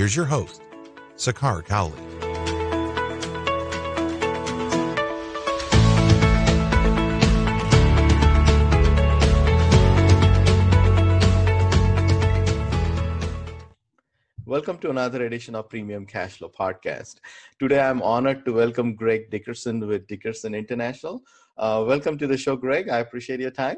[0.00, 0.62] Here's your host,
[1.18, 1.92] Sakar Cowley.
[14.46, 17.16] Welcome to another edition of Premium Cash Flow Podcast.
[17.58, 21.22] Today, I'm honored to welcome Greg Dickerson with Dickerson International.
[21.58, 22.88] Uh, welcome to the show, Greg.
[22.88, 23.76] I appreciate your time.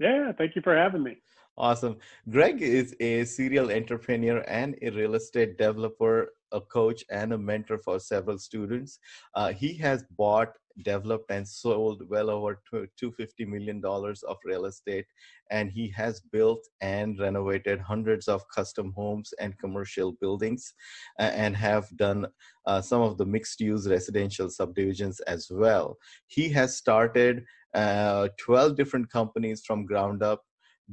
[0.00, 1.18] Yeah, thank you for having me.
[1.58, 1.96] Awesome.
[2.28, 7.78] Greg is a serial entrepreneur and a real estate developer, a coach, and a mentor
[7.78, 8.98] for several students.
[9.34, 10.52] Uh, he has bought,
[10.84, 15.06] developed, and sold well over $250 million of real estate.
[15.50, 20.74] And he has built and renovated hundreds of custom homes and commercial buildings
[21.18, 22.26] and have done
[22.66, 25.96] uh, some of the mixed use residential subdivisions as well.
[26.26, 30.42] He has started uh, 12 different companies from ground up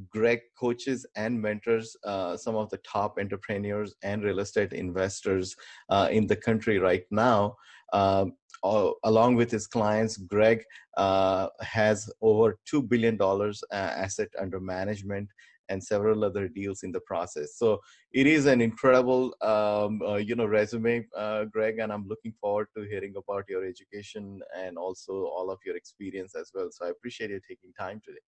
[0.10, 5.56] Greg coaches and mentors uh, some of the top entrepreneurs and real estate investors
[5.90, 7.56] uh, in the country right now.
[7.94, 10.64] Um, along with his clients, Greg
[10.98, 15.30] uh, has over $2 billion uh, asset under management
[15.70, 17.58] and several other deals in the process.
[17.58, 17.80] So
[18.12, 22.68] it is an incredible, um, uh, you know, resume, uh, Greg, and I'm looking forward
[22.76, 26.70] to hearing about your education and also all of your experience as well.
[26.72, 28.20] So I appreciate you taking time today.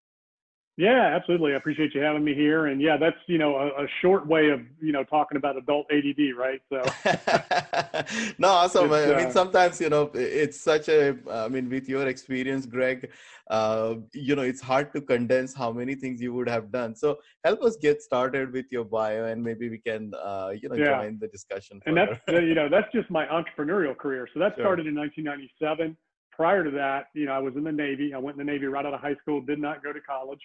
[0.78, 1.54] Yeah, absolutely.
[1.54, 2.66] I appreciate you having me here.
[2.66, 5.86] And yeah, that's, you know, a, a short way of, you know, talking about adult
[5.90, 6.60] ADD, right?
[6.70, 6.82] So
[8.38, 8.92] no, awesome.
[8.92, 13.10] I mean, uh, sometimes, you know, it's such a, I mean, with your experience, Greg,
[13.48, 16.94] uh, you know, it's hard to condense how many things you would have done.
[16.94, 20.74] So help us get started with your bio and maybe we can, uh, you know,
[20.74, 21.00] yeah.
[21.00, 21.80] join the discussion.
[21.86, 22.00] Further.
[22.00, 24.28] And that's, you know, that's just my entrepreneurial career.
[24.34, 24.64] So that sure.
[24.64, 25.96] started in 1997
[26.32, 28.12] prior to that, you know, I was in the Navy.
[28.12, 30.40] I went in the Navy right out of high school, did not go to college.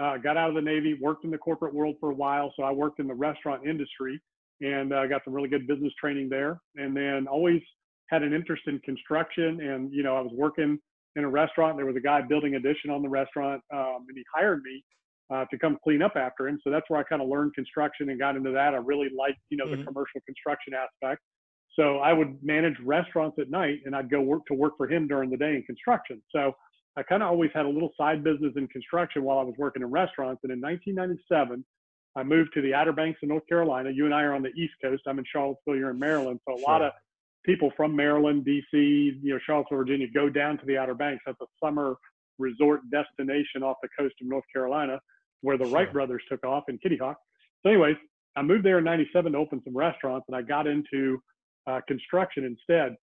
[0.00, 2.52] Uh, got out of the Navy, worked in the corporate world for a while.
[2.56, 4.20] So I worked in the restaurant industry
[4.60, 6.60] and uh, got some really good business training there.
[6.76, 7.60] And then always
[8.08, 9.60] had an interest in construction.
[9.60, 10.78] And, you know, I was working
[11.16, 11.76] in a restaurant.
[11.76, 14.84] There was a guy building addition on the restaurant um, and he hired me
[15.34, 16.58] uh, to come clean up after him.
[16.62, 18.74] So that's where I kind of learned construction and got into that.
[18.74, 19.80] I really liked, you know, mm-hmm.
[19.80, 21.22] the commercial construction aspect.
[21.78, 25.06] So I would manage restaurants at night and I'd go work to work for him
[25.06, 26.22] during the day in construction.
[26.34, 26.52] So
[26.98, 29.82] I kind of always had a little side business in construction while I was working
[29.82, 30.40] in restaurants.
[30.42, 31.64] And in 1997,
[32.16, 33.90] I moved to the Outer Banks of North Carolina.
[33.90, 35.04] You and I are on the East Coast.
[35.06, 35.76] I'm in Charlottesville.
[35.76, 36.40] You're in Maryland.
[36.44, 36.68] So a sure.
[36.68, 36.90] lot of
[37.44, 38.76] people from Maryland, D.C.,
[39.22, 41.22] you know, Charlottesville, Virginia, go down to the Outer Banks.
[41.24, 41.94] That's a summer
[42.40, 44.98] resort destination off the coast of North Carolina,
[45.42, 45.74] where the sure.
[45.74, 47.18] Wright brothers took off in Kitty Hawk.
[47.62, 47.96] So, anyways,
[48.34, 51.22] I moved there in '97 to open some restaurants, and I got into
[51.68, 52.96] uh, construction instead,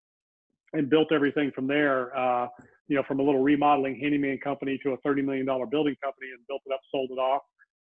[0.74, 2.18] and built everything from there.
[2.18, 2.48] Uh,
[2.88, 6.46] you know, from a little remodeling handyman company to a $30 million building company and
[6.48, 7.42] built it up, sold it off,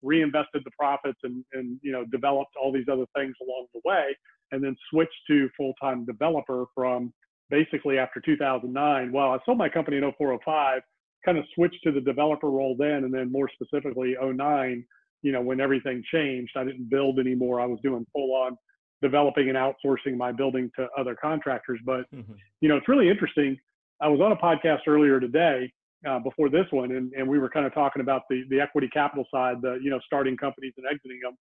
[0.01, 4.15] reinvested the profits and, and, you know, developed all these other things along the way
[4.51, 7.11] and then switched to full-time developer from
[7.49, 9.11] basically after 2009.
[9.11, 10.81] Well, I sold my company in 0405,
[11.25, 14.85] kind of switched to the developer role then, and then more specifically 09,
[15.23, 17.59] you know, when everything changed, I didn't build anymore.
[17.59, 18.57] I was doing full on
[19.01, 21.79] developing and outsourcing my building to other contractors.
[21.85, 22.33] But, mm-hmm.
[22.61, 23.57] you know, it's really interesting
[24.01, 25.71] I was on a podcast earlier today
[26.07, 28.89] uh, before this one, and, and we were kind of talking about the the equity
[28.89, 31.33] capital side, the you know starting companies and exiting them.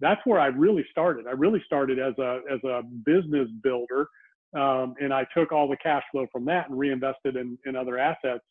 [0.00, 1.26] That's where I really started.
[1.26, 4.08] I really started as a as a business builder,
[4.56, 7.98] um, and I took all the cash flow from that and reinvested in in other
[7.98, 8.44] assets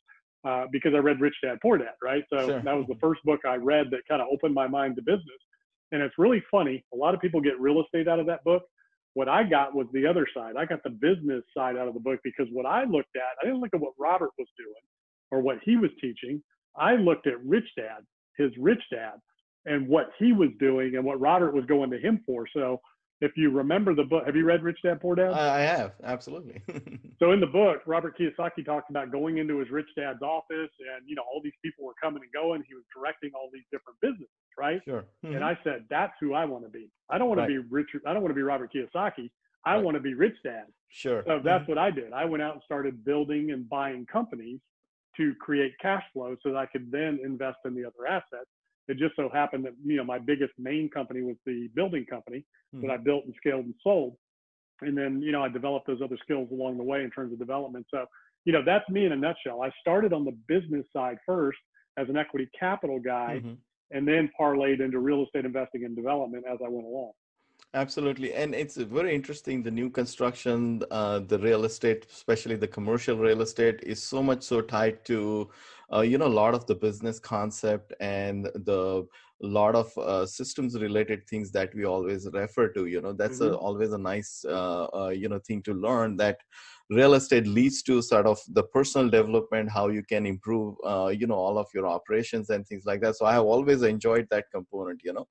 [0.47, 2.23] uh, because I read Rich Dad Poor Dad, right?
[2.31, 2.61] So sure.
[2.61, 5.41] that was the first book I read that kind of opened my mind to business.
[5.91, 6.83] And it's really funny.
[6.93, 8.63] A lot of people get real estate out of that book.
[9.19, 10.53] What I got was the other side.
[10.57, 13.45] I got the business side out of the book because what I looked at, I
[13.45, 14.85] didn't look at what Robert was doing
[15.29, 16.41] or what he was teaching.
[16.77, 18.05] I looked at Rich Dad,
[18.37, 19.15] his Rich Dad,
[19.65, 22.47] and what he was doing and what Robert was going to him for.
[22.53, 22.79] So
[23.21, 25.33] if you remember the book, have you read Rich Dad Poor Dad?
[25.33, 26.61] I have, absolutely.
[27.19, 31.05] so in the book, Robert Kiyosaki talked about going into his rich dad's office, and
[31.05, 32.63] you know all these people were coming and going.
[32.67, 34.81] He was directing all these different businesses, right?
[34.85, 35.05] Sure.
[35.25, 35.35] Mm-hmm.
[35.35, 36.89] And I said, that's who I want to be.
[37.09, 37.47] I don't want right.
[37.47, 38.01] to be Richard.
[38.07, 39.29] I don't want to be Robert Kiyosaki.
[39.65, 39.83] I right.
[39.83, 40.65] want to be Rich Dad.
[40.87, 41.23] Sure.
[41.27, 41.71] So that's mm-hmm.
[41.73, 42.13] what I did.
[42.13, 44.59] I went out and started building and buying companies
[45.17, 48.49] to create cash flow so that I could then invest in the other assets
[48.89, 52.43] it just so happened that you know my biggest main company was the building company
[52.75, 52.85] mm-hmm.
[52.85, 54.17] that I built and scaled and sold.
[54.81, 57.39] and then you know I developed those other skills along the way in terms of
[57.39, 57.85] development.
[57.93, 58.05] So
[58.45, 59.61] you know that's me in a nutshell.
[59.61, 61.59] I started on the business side first
[61.97, 63.53] as an equity capital guy, mm-hmm.
[63.91, 67.11] and then parlayed into real estate investing and development as I went along.
[67.75, 69.61] Absolutely, and it's very interesting.
[69.61, 74.41] The new construction, uh, the real estate, especially the commercial real estate, is so much
[74.41, 75.49] so tied to,
[75.93, 79.07] uh, you know, a lot of the business concept and the
[79.41, 82.85] lot of uh, systems related things that we always refer to.
[82.85, 83.53] You know, that's mm-hmm.
[83.53, 86.37] a, always a nice, uh, uh, you know, thing to learn that
[86.89, 91.27] real estate leads to sort of the personal development how you can improve uh, you
[91.27, 94.45] know all of your operations and things like that so i have always enjoyed that
[94.51, 95.27] component you know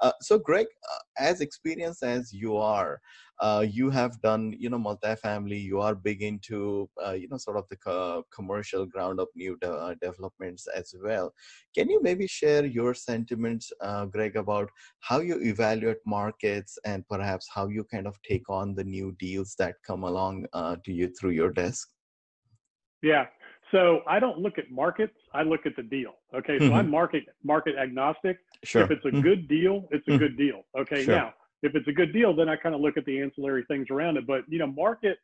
[0.00, 3.00] uh, so greg uh, as experienced as you are
[3.42, 7.56] uh, you have done you know multifamily you are big into uh, you know sort
[7.56, 11.34] of the co- commercial ground up new de- uh, developments as well
[11.74, 17.48] can you maybe share your sentiments uh, greg about how you evaluate markets and perhaps
[17.52, 21.08] how you kind of take on the new deals that come along uh, to you
[21.18, 21.88] through your desk
[23.02, 23.26] yeah
[23.72, 25.16] so I don't look at markets.
[25.32, 26.12] I look at the deal.
[26.36, 26.58] Okay.
[26.58, 26.74] So mm-hmm.
[26.74, 28.36] I'm market market agnostic.
[28.64, 28.82] Sure.
[28.82, 29.22] If it's a mm-hmm.
[29.22, 30.18] good deal, it's a mm-hmm.
[30.18, 30.60] good deal.
[30.78, 31.04] Okay.
[31.04, 31.16] Sure.
[31.16, 33.86] Now, if it's a good deal, then I kind of look at the ancillary things
[33.90, 34.26] around it.
[34.26, 35.18] But you know, market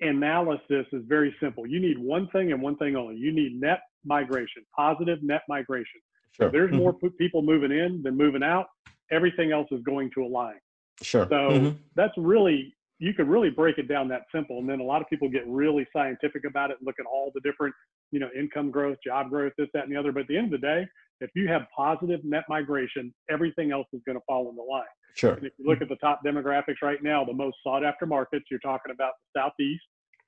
[0.00, 1.66] analysis is very simple.
[1.66, 3.16] You need one thing and one thing only.
[3.16, 6.00] You need net migration, positive net migration.
[6.32, 6.46] Sure.
[6.46, 6.78] If there's mm-hmm.
[6.78, 8.66] more people moving in than moving out,
[9.10, 10.56] everything else is going to align.
[11.02, 11.26] Sure.
[11.28, 11.76] So mm-hmm.
[11.94, 14.58] that's really you could really break it down that simple.
[14.58, 17.32] And then a lot of people get really scientific about it and look at all
[17.34, 17.74] the different,
[18.12, 20.12] you know, income growth, job growth, this, that, and the other.
[20.12, 20.86] But at the end of the day,
[21.20, 24.84] if you have positive net migration, everything else is going to fall into line.
[25.14, 25.34] Sure.
[25.34, 28.46] And if you look at the top demographics right now, the most sought after markets,
[28.50, 29.82] you're talking about the Southeast,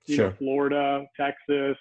[0.07, 0.31] you sure.
[0.31, 1.77] know, Florida, Texas,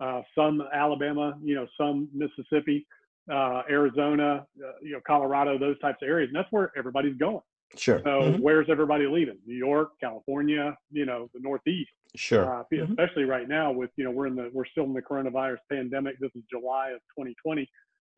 [0.00, 2.86] uh, some Alabama, you know, some Mississippi,
[3.32, 6.28] uh, Arizona, uh, you know, Colorado, those types of areas.
[6.28, 7.40] And that's where everybody's going.
[7.74, 8.00] Sure.
[8.04, 8.42] So mm-hmm.
[8.42, 9.38] where's everybody leaving?
[9.44, 11.90] New York, California, you know, the Northeast.
[12.14, 12.60] Sure.
[12.60, 12.92] Uh, mm-hmm.
[12.92, 16.18] Especially right now with, you know, we're in the, we're still in the coronavirus pandemic.
[16.20, 17.68] This is July of 2020.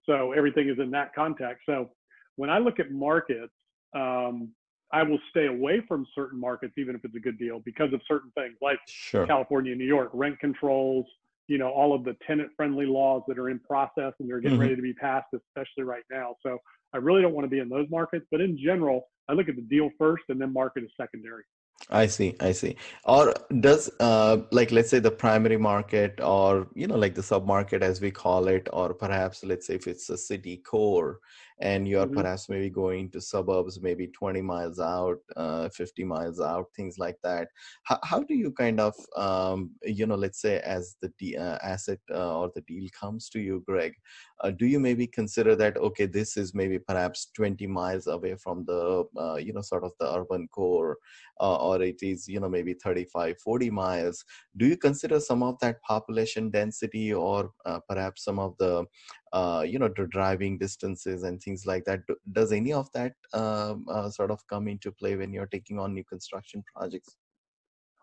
[0.09, 1.65] So everything is in that context.
[1.67, 1.91] So
[2.37, 3.53] when I look at markets,
[3.95, 4.51] um,
[4.93, 8.01] I will stay away from certain markets, even if it's a good deal, because of
[8.09, 9.27] certain things like sure.
[9.27, 11.05] California, New York, rent controls,
[11.47, 14.57] you know, all of the tenant friendly laws that are in process and they're getting
[14.57, 14.63] mm-hmm.
[14.63, 16.37] ready to be passed, especially right now.
[16.43, 16.59] So
[16.95, 18.25] I really don't want to be in those markets.
[18.31, 21.45] But in general, I look at the deal first and then market is secondary.
[21.91, 22.77] I see, I see.
[23.05, 27.47] Or does uh, like let's say the primary market, or you know, like the sub
[27.47, 31.21] market as we call it, or perhaps let's say if it's a city core,
[31.61, 32.15] and you're mm-hmm.
[32.15, 37.17] perhaps maybe going to suburbs maybe 20 miles out uh, 50 miles out things like
[37.23, 37.49] that
[37.83, 41.59] how, how do you kind of um, you know let's say as the de- uh,
[41.63, 43.95] asset uh, or the deal comes to you greg
[44.43, 48.65] uh, do you maybe consider that okay this is maybe perhaps 20 miles away from
[48.67, 50.97] the uh, you know sort of the urban core
[51.41, 54.25] uh, or it is you know maybe 35 40 miles
[54.57, 57.51] do you consider some of that population density or
[57.89, 58.85] perhaps some of the
[59.33, 62.01] uh, you know, the driving distances and things like that.
[62.33, 65.95] Does any of that um, uh, sort of come into play when you're taking on
[65.95, 67.17] new construction projects?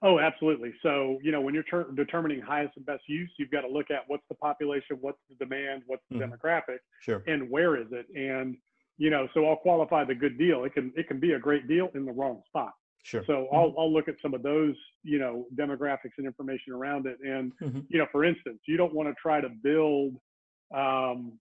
[0.03, 0.73] Oh, absolutely.
[0.83, 3.89] So, you know, when you're ter- determining highest and best use, you've got to look
[3.89, 6.29] at what's the population, what's the demand, what's the mm.
[6.29, 7.23] demographic, sure.
[7.27, 8.05] and where is it.
[8.15, 8.57] And,
[8.98, 10.63] you know, so I'll qualify the good deal.
[10.65, 12.74] It can it can be a great deal in the wrong spot.
[13.05, 13.24] Sure.
[13.27, 13.55] So mm-hmm.
[13.55, 17.17] I'll I'll look at some of those, you know, demographics and information around it.
[17.24, 17.81] And, mm-hmm.
[17.88, 20.15] you know, for instance, you don't want to try to build
[20.74, 21.39] um,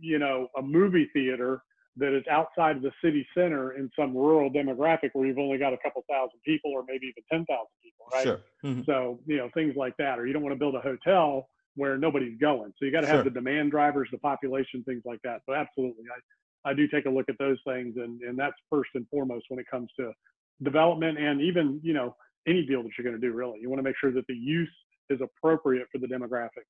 [0.00, 1.62] you know, a movie theater
[1.96, 5.72] that is outside of the city center in some rural demographic where you've only got
[5.72, 7.46] a couple thousand people or maybe even 10,000
[7.82, 8.22] people, right?
[8.22, 8.40] Sure.
[8.64, 8.82] Mm-hmm.
[8.84, 10.18] So, you know, things like that.
[10.18, 12.72] Or you don't want to build a hotel where nobody's going.
[12.78, 13.24] So you got to have sure.
[13.24, 15.40] the demand drivers, the population, things like that.
[15.48, 16.04] So absolutely.
[16.14, 19.46] I, I do take a look at those things and, and that's first and foremost
[19.48, 20.12] when it comes to
[20.62, 22.14] development and even, you know,
[22.46, 23.58] any deal that you're going to do really.
[23.60, 24.72] You want to make sure that the use
[25.10, 26.66] is appropriate for the demographic.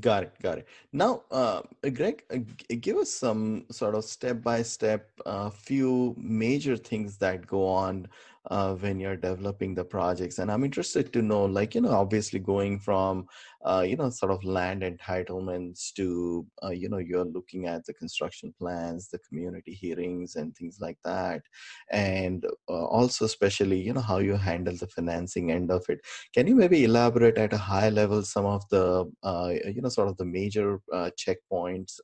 [0.00, 0.34] Got it.
[0.42, 0.68] Got it.
[0.92, 1.62] Now, uh,
[1.94, 2.38] Greg, uh,
[2.80, 8.08] give us some sort of step by step, uh, few major things that go on
[8.50, 10.38] uh, when you're developing the projects.
[10.38, 13.26] And I'm interested to know, like, you know, obviously going from,
[13.64, 17.94] uh, you know, sort of land entitlements to, uh, you know, you're looking at the
[17.94, 21.42] construction plans, the community hearings, and things like that.
[21.90, 26.00] And uh, also, especially, you know, how you handle the financing end of it.
[26.32, 30.08] Can you maybe elaborate at a high level some of the, uh, you know, sort
[30.08, 31.98] of the major uh, checkpoints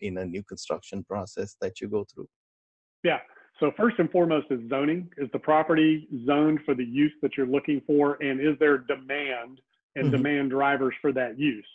[0.00, 2.28] in a new construction process that you go through?
[3.04, 3.20] Yeah.
[3.60, 5.08] So first and foremost is zoning.
[5.16, 8.22] Is the property zoned for the use that you're looking for?
[8.22, 9.60] And is there demand
[9.94, 10.10] and mm-hmm.
[10.10, 11.66] demand drivers for that use?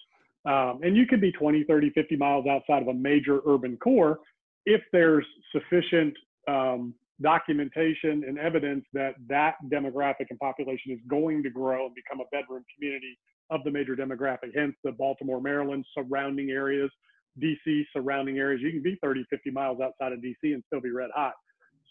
[0.45, 4.19] Um, and you could be 20, 30, 50 miles outside of a major urban core
[4.65, 6.15] if there's sufficient
[6.47, 12.19] um, documentation and evidence that that demographic and population is going to grow and become
[12.19, 13.17] a bedroom community
[13.49, 14.51] of the major demographic.
[14.55, 16.89] Hence, the Baltimore, Maryland surrounding areas,
[17.41, 18.61] DC surrounding areas.
[18.61, 21.33] You can be 30, 50 miles outside of DC and still be red hot.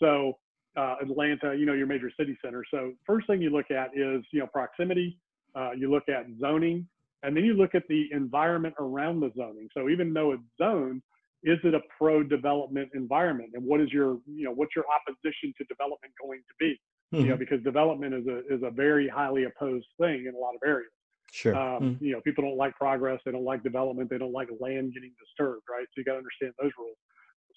[0.00, 0.38] So,
[0.76, 2.64] uh, Atlanta, you know, your major city center.
[2.70, 5.18] So, first thing you look at is, you know, proximity.
[5.54, 6.86] Uh, you look at zoning,
[7.22, 9.68] and then you look at the environment around the zoning.
[9.74, 11.02] So, even though it's zoned,
[11.42, 13.50] is it a pro-development environment?
[13.54, 16.80] And what is your, you know, what's your opposition to development going to be?
[17.12, 17.16] Mm-hmm.
[17.16, 17.40] You know, mm-hmm.
[17.40, 20.92] because development is a is a very highly opposed thing in a lot of areas.
[21.32, 21.54] Sure.
[21.54, 22.04] Um, mm-hmm.
[22.04, 23.20] You know, people don't like progress.
[23.24, 24.10] They don't like development.
[24.10, 25.86] They don't like land getting disturbed, right?
[25.86, 26.96] So you got to understand those rules.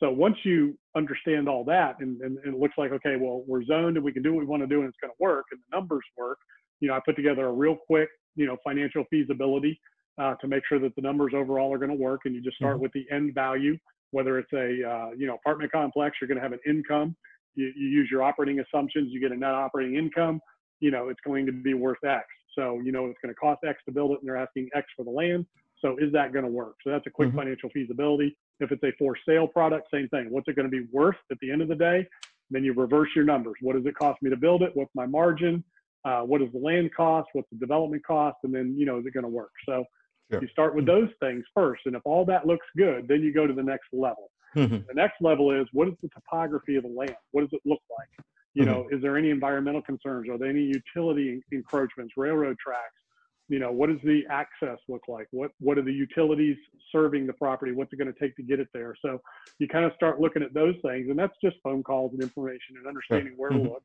[0.04, 3.64] So once you understand all that, and, and, and, it looks like okay, well, we're
[3.64, 5.46] zoned and we can do what we want to do, and it's going to work,
[5.52, 6.38] and the numbers work.
[6.82, 9.80] You know, I put together a real quick, you know, financial feasibility
[10.18, 12.22] uh, to make sure that the numbers overall are going to work.
[12.26, 12.84] And you just start mm-hmm.
[12.84, 13.78] with the end value,
[14.12, 17.16] whether it's a uh, you know apartment complex, you're going to have an income.
[17.56, 20.42] You, you use your operating assumptions, you get a net operating income.
[20.82, 22.26] You know, it's going to be worth X.
[22.58, 24.86] So you know it's going to cost X to build it, and they're asking X
[24.98, 25.46] for the land.
[25.84, 26.76] So is that going to work?
[26.84, 27.40] So that's a quick mm-hmm.
[27.40, 28.38] financial feasibility.
[28.60, 30.28] If it's a for sale product, same thing.
[30.30, 32.08] What's it going to be worth at the end of the day?
[32.50, 33.56] Then you reverse your numbers.
[33.62, 34.72] What does it cost me to build it?
[34.76, 35.64] What's my margin?
[36.06, 37.30] Uh, what does the land cost?
[37.34, 38.38] What's the development cost?
[38.44, 39.52] And then you know is it going to work?
[39.68, 39.86] So
[40.32, 40.42] Sure.
[40.42, 43.46] You start with those things first, and if all that looks good, then you go
[43.46, 44.32] to the next level.
[44.56, 44.88] Mm-hmm.
[44.88, 47.16] The next level is what is the topography of the land?
[47.32, 48.26] What does it look like?
[48.54, 48.72] You mm-hmm.
[48.72, 50.30] know, is there any environmental concerns?
[50.30, 50.62] Are there any
[50.96, 53.03] utility encroachments, railroad tracks?
[53.50, 55.28] You know, what does the access look like?
[55.32, 56.58] What what are the utilities
[56.92, 57.74] serving the property?
[57.74, 58.96] What's it going to take to get it there?
[59.04, 59.20] So
[59.60, 62.78] you kind of start looking at those things, and that's just phone calls and information
[62.78, 63.66] and understanding where mm-hmm.
[63.66, 63.84] to look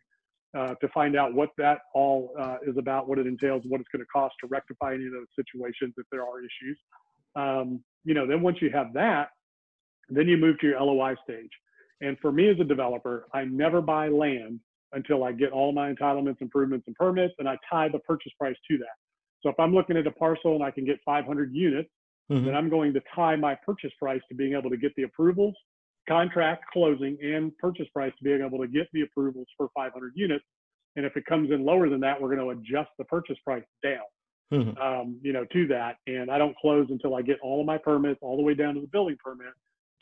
[0.56, 3.88] uh, to find out what that all uh, is about, what it entails, what it's
[3.92, 6.78] going to cost to rectify any of those situations if there are issues.
[7.36, 9.28] Um, you know, then once you have that,
[10.08, 11.50] then you move to your LOI stage.
[12.00, 14.60] And for me as a developer, I never buy land
[14.92, 18.56] until I get all my entitlements, improvements, and permits, and I tie the purchase price
[18.70, 18.86] to that.
[19.42, 21.88] So if I'm looking at a parcel and I can get 500 units,
[22.30, 22.44] mm-hmm.
[22.44, 25.54] then I'm going to tie my purchase price to being able to get the approvals,
[26.08, 30.44] contract closing, and purchase price to being able to get the approvals for 500 units.
[30.96, 33.62] And if it comes in lower than that, we're going to adjust the purchase price
[33.82, 34.00] down,
[34.52, 34.80] mm-hmm.
[34.80, 35.96] um, you know, to that.
[36.06, 38.74] And I don't close until I get all of my permits all the way down
[38.74, 39.52] to the building permit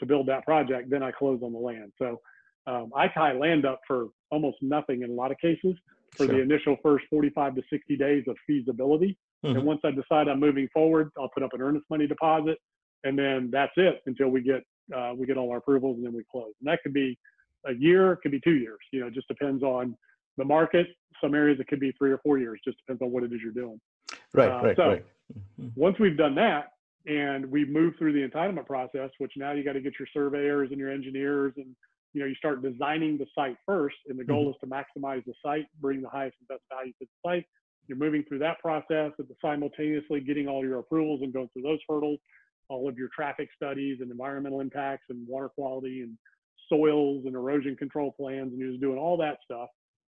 [0.01, 0.89] to build that project.
[0.89, 1.93] Then I close on the land.
[1.99, 2.21] So
[2.67, 5.75] um, I tie land up for almost nothing in a lot of cases
[6.17, 6.35] for sure.
[6.35, 9.17] the initial first 45 to 60 days of feasibility.
[9.45, 9.57] Mm-hmm.
[9.57, 12.59] And once I decide I'm moving forward, I'll put up an earnest money deposit,
[13.05, 14.63] and then that's it until we get
[14.97, 16.53] uh, we get all our approvals and then we close.
[16.61, 17.19] And that could be
[17.67, 18.79] a year, it could be two years.
[18.93, 19.97] You know, it just depends on
[20.37, 20.87] the market.
[21.21, 22.61] Some areas it could be three or four years.
[22.65, 23.81] Just depends on what it is you're doing.
[24.33, 25.07] Right, uh, right, so right.
[25.61, 25.81] Mm-hmm.
[25.81, 26.73] once we've done that
[27.07, 30.71] and we move through the entitlement process, which now you got to get your surveyors
[30.71, 31.75] and your engineers and
[32.13, 34.51] you know you start designing the site first and the goal mm-hmm.
[34.51, 37.45] is to maximize the site bring the highest and best value to the site
[37.89, 41.81] you're moving through that process and simultaneously getting all your approvals and going through those
[41.89, 42.19] hurdles
[42.69, 46.17] all of your traffic studies and environmental impacts and water quality and
[46.69, 49.69] soils and erosion control plans and you're just doing all that stuff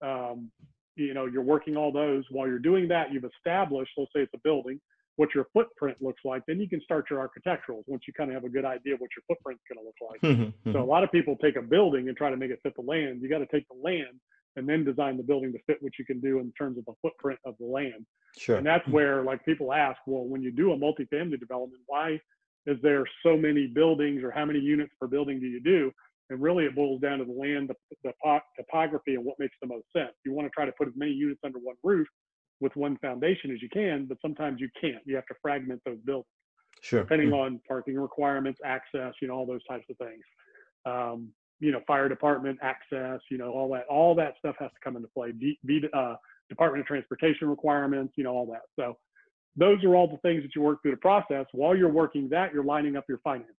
[0.03, 0.51] um,
[0.97, 2.25] you know you're working all those.
[2.31, 4.81] While you're doing that you've established let's say it's a building
[5.17, 8.35] what your footprint looks like then you can start your architecturals once you kind of
[8.35, 10.21] have a good idea of what your footprint's going to look like.
[10.27, 12.75] Mm-hmm, so a lot of people take a building and try to make it fit
[12.77, 13.23] the land.
[13.23, 14.21] You got to take the land
[14.57, 16.95] and then design the building to fit what you can do in terms of the
[17.03, 20.73] footprint of the land sure and that's where like people ask well when you do
[20.73, 22.19] a multifamily development why
[22.67, 25.93] is there so many buildings or how many units per building do you do?
[26.29, 28.13] And really it boils down to the land, the, the
[28.59, 30.13] topography, and what makes the most sense.
[30.25, 32.09] You want to try to put as many units under one roof
[32.61, 35.03] with one foundation as you can, but sometimes you can't.
[35.05, 36.27] You have to fragment those buildings.
[36.83, 37.03] Sure.
[37.03, 37.55] Depending mm-hmm.
[37.55, 40.23] on parking requirements, access, you know, all those types of things.
[40.85, 41.29] Um,
[41.61, 44.97] you know, fire department access, you know, all that, all that stuff has to come
[44.97, 45.33] into play.
[45.33, 45.59] D,
[45.95, 46.15] uh,
[46.49, 48.63] Department of Transportation requirements, you know, all that.
[48.77, 48.97] So
[49.57, 51.47] those are all the things that you work through the process.
[51.53, 53.55] While you're working that, you're lining up your finances.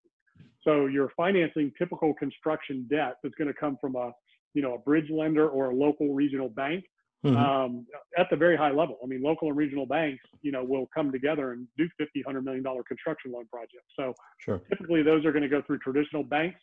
[0.64, 4.12] So you're financing typical construction debt that's going to come from a,
[4.54, 6.84] you know, a bridge lender or a local regional bank
[7.26, 7.36] mm-hmm.
[7.38, 7.86] um,
[8.18, 8.98] at the very high level.
[9.04, 12.44] I mean, local and regional banks, you know, will come together and do 50, 100
[12.44, 13.88] million dollar construction loan projects.
[13.98, 14.62] So sure.
[14.70, 16.60] typically those are going to go through traditional banks.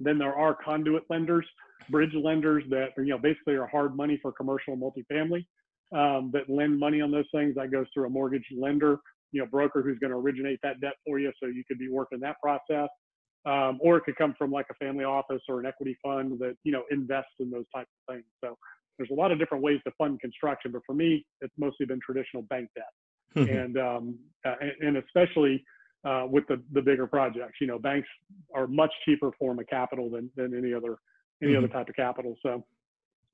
[0.00, 1.46] Then there are conduit lenders,
[1.90, 5.44] bridge lenders that, are, you know, basically are hard money for commercial and multifamily
[5.94, 7.54] um, that lend money on those things.
[7.54, 8.98] That goes through a mortgage lender,
[9.32, 11.30] you know, broker who's going to originate that debt for you.
[11.40, 12.88] So you could be working that process.
[13.46, 16.56] Um, or it could come from like a family office or an equity fund that,
[16.62, 18.26] you know, invests in those types of things.
[18.44, 18.54] So
[18.98, 22.00] there's a lot of different ways to fund construction, but for me, it's mostly been
[22.04, 22.84] traditional bank debt.
[23.36, 23.56] Mm-hmm.
[23.56, 25.64] and, um, uh, and, and especially
[26.04, 28.08] uh, with the, the bigger projects, you know, banks
[28.54, 30.96] are much cheaper form of capital than, than any other
[31.42, 31.64] any mm-hmm.
[31.64, 32.36] other type of capital.
[32.42, 32.64] So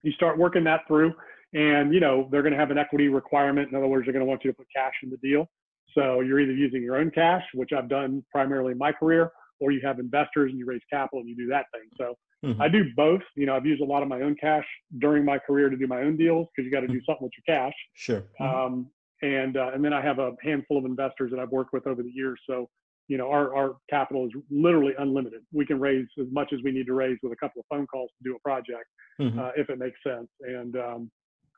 [0.03, 1.13] you start working that through,
[1.55, 3.69] and you know they're going to have an equity requirement.
[3.71, 5.49] In other words, they're going to want you to put cash in the deal.
[5.95, 9.31] So you're either using your own cash, which I've done primarily in my career,
[9.61, 11.89] or you have investors and you raise capital and you do that thing.
[11.97, 12.61] So mm-hmm.
[12.61, 13.23] I do both.
[13.35, 14.65] You know, I've used a lot of my own cash
[14.99, 17.05] during my career to do my own deals because you got to do mm-hmm.
[17.07, 17.75] something with your cash.
[17.95, 18.25] Sure.
[18.41, 18.45] Mm-hmm.
[18.45, 18.87] Um,
[19.23, 22.03] and uh, and then I have a handful of investors that I've worked with over
[22.03, 22.41] the years.
[22.49, 22.69] So
[23.09, 25.43] you know, our our capital is literally unlimited.
[25.53, 27.87] We can raise as much as we need to raise with a couple of phone
[27.87, 28.87] calls to do a project
[29.21, 29.39] mm-hmm.
[29.39, 30.29] uh, if it makes sense.
[30.41, 31.11] And um,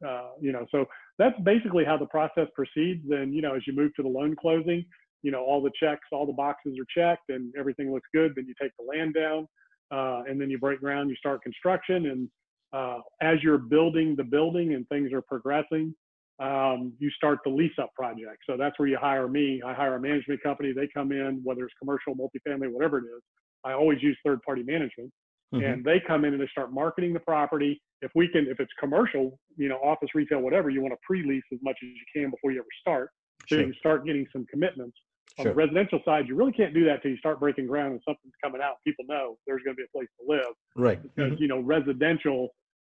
[0.07, 0.85] uh, you know, so
[1.19, 3.05] that's basically how the process proceeds.
[3.11, 4.85] And you know, as you move to the loan closing,
[5.23, 8.33] you know, all the checks, all the boxes are checked, and everything looks good.
[8.37, 9.49] Then you take the land down,
[9.91, 11.11] uh, and then you break ground.
[11.11, 12.29] You start construction, and
[12.73, 15.95] uh, as you're building the building and things are progressing,
[16.41, 18.39] um, you start the lease up project.
[18.49, 19.61] So that's where you hire me.
[19.65, 20.73] I hire a management company.
[20.73, 23.23] They come in, whether it's commercial, multifamily, whatever it is.
[23.65, 25.11] I always use third party management.
[25.55, 25.65] Mm-hmm.
[25.65, 27.81] And they come in and they start marketing the property.
[28.03, 31.43] If we can, if it's commercial, you know, office, retail, whatever, you want to pre-lease
[31.53, 33.59] as much as you can before you ever start, so sure.
[33.59, 34.97] you can start getting some commitments.
[35.39, 35.53] On sure.
[35.53, 38.35] the residential side, you really can't do that till you start breaking ground and something's
[38.43, 38.77] coming out.
[38.85, 41.01] People know there's going to be a place to live, right?
[41.03, 41.43] Because mm-hmm.
[41.43, 42.49] you know, residential,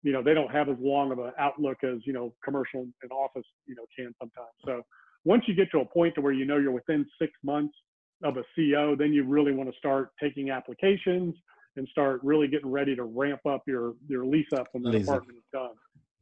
[0.07, 3.11] you know, they don't have as long of an outlook as you know, commercial and
[3.11, 4.55] office, you know, can sometimes.
[4.65, 4.81] So
[5.25, 7.75] once you get to a point to where you know you're within six months
[8.23, 11.35] of a CO, then you really want to start taking applications
[11.75, 15.03] and start really getting ready to ramp up your your lease up when the lease
[15.03, 15.43] apartment up.
[15.43, 15.75] is done.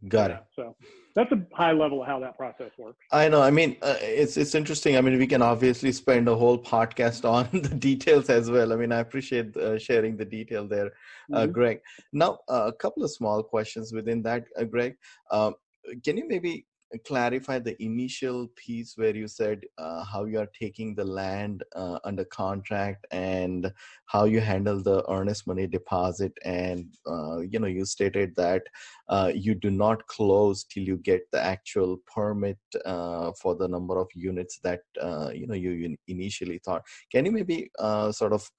[0.08, 0.44] Got yeah, it.
[0.56, 0.76] So
[1.16, 3.00] that's a high level of how that process works.
[3.12, 3.42] I know.
[3.42, 4.98] I mean, uh, it's it's interesting.
[4.98, 8.74] I mean, we can obviously spend a whole podcast on the details as well.
[8.74, 10.92] I mean, I appreciate uh, sharing the detail there,
[11.34, 11.52] uh, mm-hmm.
[11.52, 11.80] Greg.
[12.14, 14.96] Now, uh, a couple of small questions within that, uh, Greg.
[15.32, 15.56] Um,
[16.04, 16.66] can you maybe
[17.04, 22.00] clarify the initial piece where you said uh, how you are taking the land uh,
[22.04, 23.72] under contract and
[24.06, 28.64] how you handle the earnest money deposit and uh, you know you stated that
[29.10, 34.00] uh, you do not close till you get the actual permit uh, for the number
[34.00, 36.84] of units that uh, you know you initially thought.
[37.12, 37.70] Can you maybe
[38.12, 38.50] sort of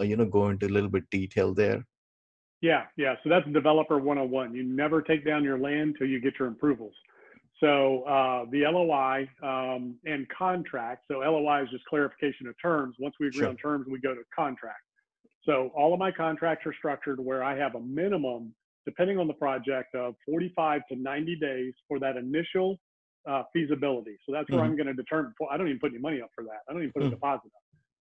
[0.00, 1.86] you know go into a little bit detail there?
[2.60, 3.14] Yeah yeah.
[3.22, 6.94] So that's developer 101 you never take down your land till you get your approvals
[7.62, 11.04] so uh, the LOI um, and contract.
[11.08, 12.96] So LOI is just clarification of terms.
[12.98, 13.48] Once we agree sure.
[13.50, 14.82] on terms, we go to contract.
[15.44, 18.52] So all of my contracts are structured where I have a minimum,
[18.84, 22.80] depending on the project, of 45 to 90 days for that initial
[23.28, 24.18] uh, feasibility.
[24.26, 24.70] So that's where mm-hmm.
[24.70, 25.32] I'm going to determine.
[25.48, 26.62] I don't even put any money up for that.
[26.68, 27.12] I don't even put mm-hmm.
[27.12, 27.50] a deposit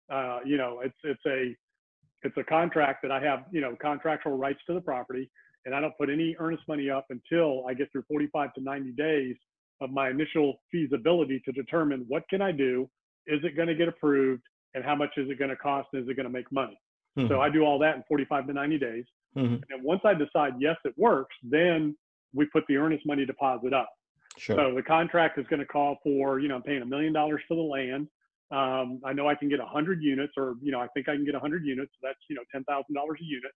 [0.10, 0.16] up.
[0.16, 1.56] Uh, you know, it's it's a
[2.24, 3.46] it's a contract that I have.
[3.52, 5.30] You know, contractual rights to the property,
[5.66, 8.92] and I don't put any earnest money up until I get through 45 to 90
[8.94, 9.36] days
[9.82, 12.90] of my initial feasibility to determine what can I do,
[13.28, 16.04] is it going to get approved, and how much is it going to cost, and
[16.04, 16.80] is it going to make money.
[17.18, 17.28] Mm-hmm.
[17.28, 19.06] So I do all that in 45 to 90 days.
[19.36, 19.56] Mm-hmm.
[19.70, 21.96] And once I decide yes, it works, then
[22.34, 23.90] we put the earnest money deposit up.
[24.38, 24.56] Sure.
[24.56, 27.42] So the contract is going to call for, you know, I'm paying a million dollars
[27.48, 28.08] for the land.
[28.52, 31.26] Um, I know I can get 100 units, or you know, I think I can
[31.26, 31.92] get 100 units.
[31.94, 33.52] So that's you know, $10,000 a unit.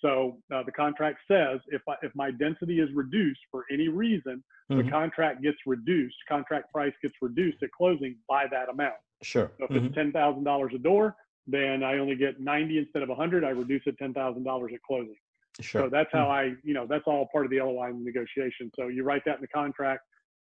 [0.00, 4.42] So uh, the contract says if I, if my density is reduced for any reason,
[4.70, 4.84] mm-hmm.
[4.84, 6.16] the contract gets reduced.
[6.28, 8.94] Contract price gets reduced at closing by that amount.
[9.22, 9.50] Sure.
[9.58, 9.86] So if mm-hmm.
[9.86, 13.44] it's ten thousand dollars a door, then I only get ninety instead of hundred.
[13.44, 15.16] I reduce it ten thousand dollars at closing.
[15.60, 15.82] Sure.
[15.82, 16.54] So that's how mm-hmm.
[16.54, 18.70] I, you know, that's all part of the LOI negotiation.
[18.76, 20.02] So you write that in the contract,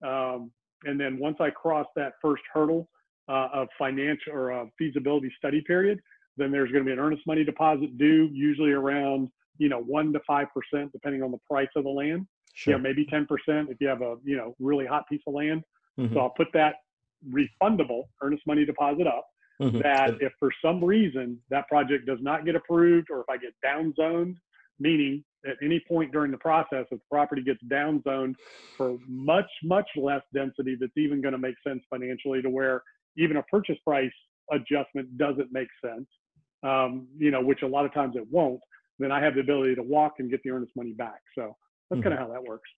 [0.05, 0.51] um,
[0.83, 2.87] and then once I cross that first hurdle
[3.27, 5.99] uh, of financial or a feasibility study period,
[6.39, 10.11] then there's going to be an earnest money deposit due, usually around you know, one
[10.13, 12.25] to five percent, depending on the price of the land.
[12.55, 12.73] Sure.
[12.73, 15.35] You know, maybe ten percent if you have a you know really hot piece of
[15.35, 15.61] land.
[15.99, 16.15] Mm-hmm.
[16.15, 16.75] So I'll put that
[17.31, 19.25] refundable earnest money deposit up.
[19.61, 19.79] Mm-hmm.
[19.79, 23.51] That if for some reason that project does not get approved, or if I get
[23.61, 24.37] down zoned,
[24.79, 28.35] meaning at any point during the process, if the property gets down zoned
[28.77, 32.81] for much, much less density that's even going to make sense financially to where
[33.17, 34.11] even a purchase price
[34.51, 36.07] adjustment doesn't make sense,
[36.63, 38.59] um, you know, which a lot of times it won't,
[38.99, 41.21] then I have the ability to walk and get the earnest money back.
[41.37, 41.55] So
[41.89, 42.09] that's mm-hmm.
[42.09, 42.69] kind of how that works.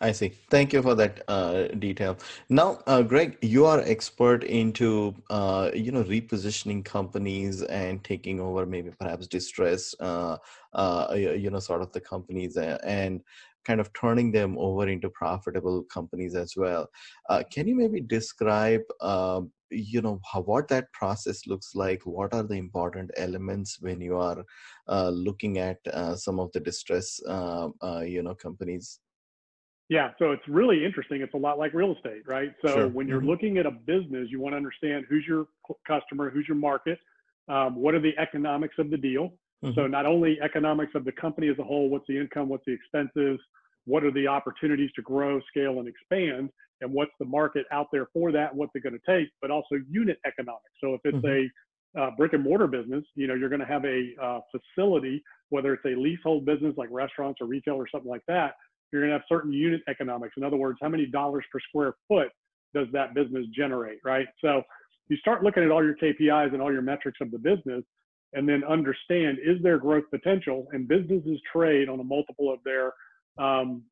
[0.00, 0.28] I see.
[0.48, 2.18] Thank you for that uh, detail.
[2.48, 8.64] Now, uh, Greg, you are expert into uh, you know repositioning companies and taking over
[8.64, 10.36] maybe perhaps distress, uh,
[10.72, 13.22] uh, you know, sort of the companies and
[13.64, 16.88] kind of turning them over into profitable companies as well.
[17.28, 22.32] Uh, can you maybe describe um, you know how, what that process looks like what
[22.32, 24.44] are the important elements when you are
[24.88, 29.00] uh, looking at uh, some of the distress uh, uh you know companies
[29.88, 32.88] yeah so it's really interesting it's a lot like real estate right so sure.
[32.88, 33.28] when you're mm-hmm.
[33.30, 35.46] looking at a business you want to understand who's your
[35.86, 36.98] customer who's your market
[37.48, 39.32] um, what are the economics of the deal
[39.64, 39.74] Mm-hmm.
[39.74, 42.72] So not only economics of the company as a whole, what's the income, what's the
[42.72, 43.40] expenses,
[43.88, 48.06] what are the opportunities to grow, scale, and expand, and what's the market out there
[48.12, 50.64] for that, what's it going to take, but also unit economics.
[50.82, 51.48] So if it's mm-hmm.
[51.96, 55.22] a uh, brick and mortar business, you know, you're going to have a uh, facility,
[55.48, 58.52] whether it's a leasehold business like restaurants or retail or something like that,
[58.92, 60.34] you're going to have certain unit economics.
[60.36, 62.28] In other words, how many dollars per square foot
[62.74, 64.26] does that business generate, right?
[64.44, 64.62] So
[65.08, 67.82] you start looking at all your KPIs and all your metrics of the business
[68.34, 72.92] and then understand is there growth potential and businesses trade on a multiple of their
[73.38, 73.82] um,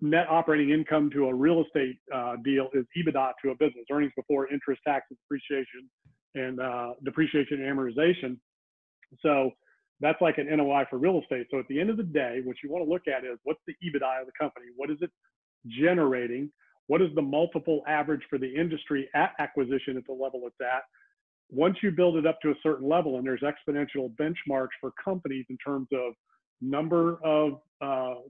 [0.00, 4.12] net operating income to a real estate uh, deal is EBITDA to a business, earnings
[4.16, 5.88] before interest, taxes, depreciation,
[6.34, 8.36] and uh, depreciation and amortization.
[9.20, 9.50] So
[10.00, 11.46] that's like an NOI for real estate.
[11.50, 13.60] So at the end of the day, what you want to look at is what's
[13.66, 14.66] the EBITDA of the company?
[14.76, 15.10] What is it
[15.66, 16.50] generating?
[16.86, 20.82] What is the multiple average for the industry at acquisition at the level it's at?
[21.50, 25.46] Once you build it up to a certain level, and there's exponential benchmarks for companies
[25.48, 26.14] in terms of
[26.60, 28.20] number of uh,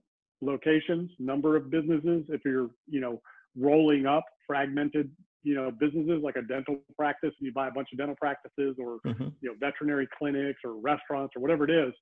[0.44, 2.24] locations, number of businesses.
[2.28, 3.20] If you're, you know,
[3.59, 5.11] rolling up fragmented,
[5.42, 8.76] you know, businesses like a dental practice, and you buy a bunch of dental practices,
[8.78, 9.28] or mm-hmm.
[9.40, 11.92] you know, veterinary clinics, or restaurants, or whatever it is.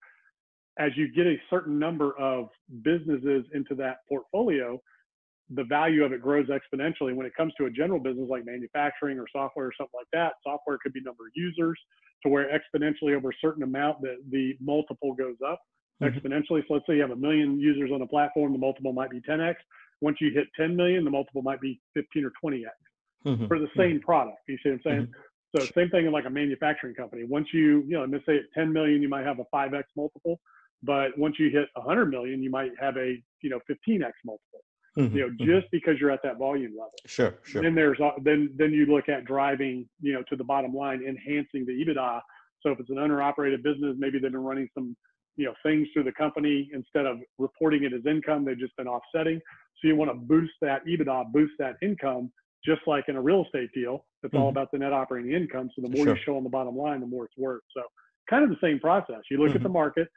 [0.79, 2.49] As you get a certain number of
[2.83, 4.81] businesses into that portfolio,
[5.55, 7.15] the value of it grows exponentially.
[7.15, 10.33] When it comes to a general business like manufacturing or software or something like that,
[10.43, 11.79] software could be number of users
[12.23, 15.61] to where exponentially over a certain amount that the multiple goes up.
[16.03, 16.63] Exponentially.
[16.67, 19.21] So let's say you have a million users on the platform, the multiple might be
[19.21, 19.55] 10x.
[20.01, 22.65] Once you hit 10 million, the multiple might be 15 or 20x
[23.27, 23.47] mm-hmm.
[23.47, 24.05] for the same mm-hmm.
[24.05, 24.39] product.
[24.49, 25.03] You see what I'm saying?
[25.03, 25.59] Mm-hmm.
[25.59, 27.25] So same thing in like a manufacturing company.
[27.25, 30.41] Once you, you know, let's say at 10 million, you might have a 5x multiple,
[30.83, 34.61] but once you hit 100 million, you might have a, you know, 15x multiple.
[34.99, 35.45] Mm-hmm, you know, mm-hmm.
[35.45, 36.93] just because you're at that volume level.
[37.07, 37.63] Sure, sure.
[37.63, 41.65] Then there's then then you look at driving, you know, to the bottom line, enhancing
[41.65, 42.21] the EBITDA.
[42.61, 44.95] So if it's an owner operated business, maybe they've been running some,
[45.37, 48.89] you know, things through the company instead of reporting it as income, they've just been
[48.89, 49.41] offsetting.
[49.81, 52.31] So you want to boost that EBITDA, boost that income,
[52.65, 54.05] just like in a real estate deal.
[54.23, 54.43] It's mm-hmm.
[54.43, 55.71] all about the net operating income.
[55.75, 56.17] So the more sure.
[56.17, 57.63] you show on the bottom line, the more it's worth.
[57.77, 57.83] So
[58.29, 59.21] kind of the same process.
[59.31, 59.73] You look at the mm-hmm.
[59.73, 60.09] market,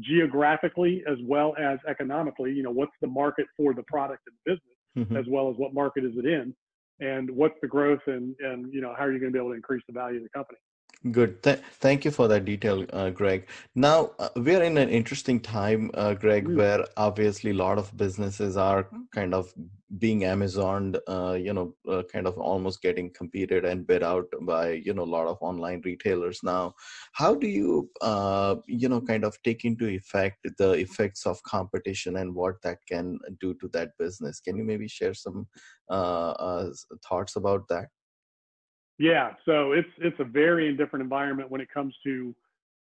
[0.00, 2.52] geographically as well as economically.
[2.52, 5.16] You know, what's the market for the product and business, mm-hmm.
[5.16, 6.54] as well as what market is it in,
[7.00, 9.50] and what's the growth and and you know how are you going to be able
[9.50, 10.58] to increase the value of the company.
[11.10, 11.42] Good.
[11.42, 13.48] Th- thank you for that detail, uh, Greg.
[13.74, 16.56] Now, uh, we're in an interesting time, uh, Greg, mm.
[16.56, 19.52] where obviously a lot of businesses are kind of
[19.98, 24.70] being Amazoned, uh, you know, uh, kind of almost getting competed and bid out by,
[24.70, 26.72] you know, a lot of online retailers now.
[27.14, 32.16] How do you, uh, you know, kind of take into effect the effects of competition
[32.16, 34.38] and what that can do to that business?
[34.38, 35.48] Can you maybe share some
[35.90, 37.88] thoughts about that?
[38.98, 42.34] Yeah, so it's it's a very different environment when it comes to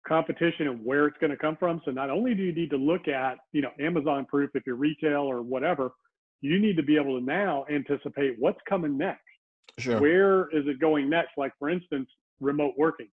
[0.08, 1.82] competition and where it's going to come from.
[1.86, 4.76] So not only do you need to look at you know Amazon proof if you're
[4.76, 5.92] retail or whatever,
[6.42, 9.22] you need to be able to now anticipate what's coming next.
[9.80, 10.00] Sure.
[10.00, 11.32] Where is it going next?
[11.38, 13.10] Like for instance, remote working.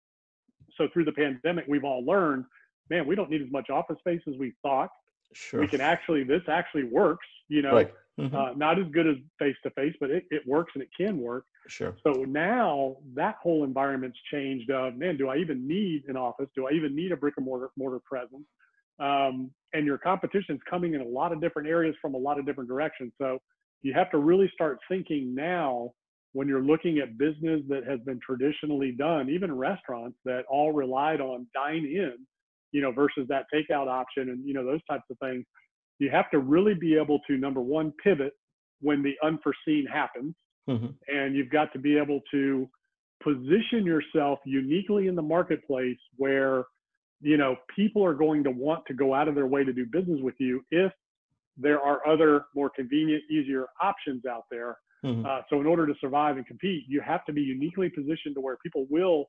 [0.78, 2.46] So through the pandemic, we've all learned,
[2.90, 4.90] man, we don't need as much office space as we thought.
[5.34, 5.62] Sure.
[5.62, 7.28] We can actually, this actually works.
[7.48, 7.94] You know, right.
[8.20, 8.36] Mm-hmm.
[8.36, 11.18] Uh, not as good as face to face, but it, it works and it can
[11.18, 11.46] work.
[11.68, 11.96] Sure.
[12.04, 14.70] So now that whole environment's changed.
[14.70, 16.48] Of man, do I even need an office?
[16.56, 18.46] Do I even need a brick and mortar mortar presence?
[19.00, 22.46] Um, and your competition's coming in a lot of different areas from a lot of
[22.46, 23.12] different directions.
[23.20, 23.40] So
[23.82, 25.92] you have to really start thinking now
[26.34, 31.22] when you're looking at business that has been traditionally done, even restaurants that all relied
[31.22, 32.14] on dine in,
[32.72, 35.44] you know, versus that takeout option and you know those types of things
[36.04, 38.34] you have to really be able to number one pivot
[38.82, 40.36] when the unforeseen happens
[40.70, 40.88] mm-hmm.
[41.08, 42.70] and you've got to be able to
[43.24, 46.66] position yourself uniquely in the marketplace where
[47.22, 49.86] you know people are going to want to go out of their way to do
[49.86, 50.92] business with you if
[51.56, 55.26] there are other more convenient easier options out there mm-hmm.
[55.26, 58.42] uh, so in order to survive and compete you have to be uniquely positioned to
[58.42, 59.26] where people will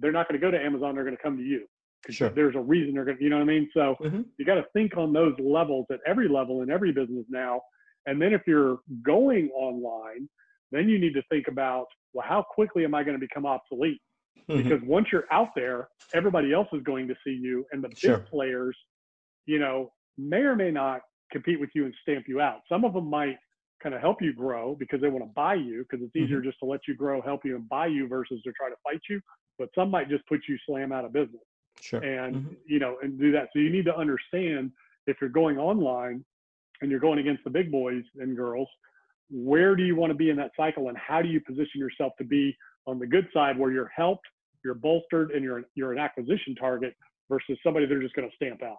[0.00, 1.66] they're not going to go to amazon they're going to come to you
[2.14, 2.28] Sure.
[2.30, 3.68] There's a reason they're going to, you know what I mean?
[3.74, 4.22] So mm-hmm.
[4.38, 7.60] you got to think on those levels at every level in every business now.
[8.06, 10.28] And then if you're going online,
[10.72, 14.00] then you need to think about, well, how quickly am I going to become obsolete?
[14.48, 14.62] Mm-hmm.
[14.62, 17.98] Because once you're out there, everybody else is going to see you, and the big
[17.98, 18.18] sure.
[18.18, 18.76] players,
[19.46, 21.00] you know, may or may not
[21.32, 22.60] compete with you and stamp you out.
[22.68, 23.36] Some of them might
[23.82, 26.48] kind of help you grow because they want to buy you because it's easier mm-hmm.
[26.48, 29.00] just to let you grow, help you, and buy you versus to try to fight
[29.10, 29.20] you.
[29.58, 31.42] But some might just put you slam out of business
[31.80, 32.02] sure.
[32.02, 32.54] and mm-hmm.
[32.66, 34.70] you know and do that so you need to understand
[35.06, 36.24] if you're going online
[36.82, 38.68] and you're going against the big boys and girls
[39.30, 42.12] where do you want to be in that cycle and how do you position yourself
[42.18, 44.26] to be on the good side where you're helped
[44.66, 46.94] you're bolstered and you're you're an acquisition target
[47.30, 48.78] versus somebody they're just going to stamp out.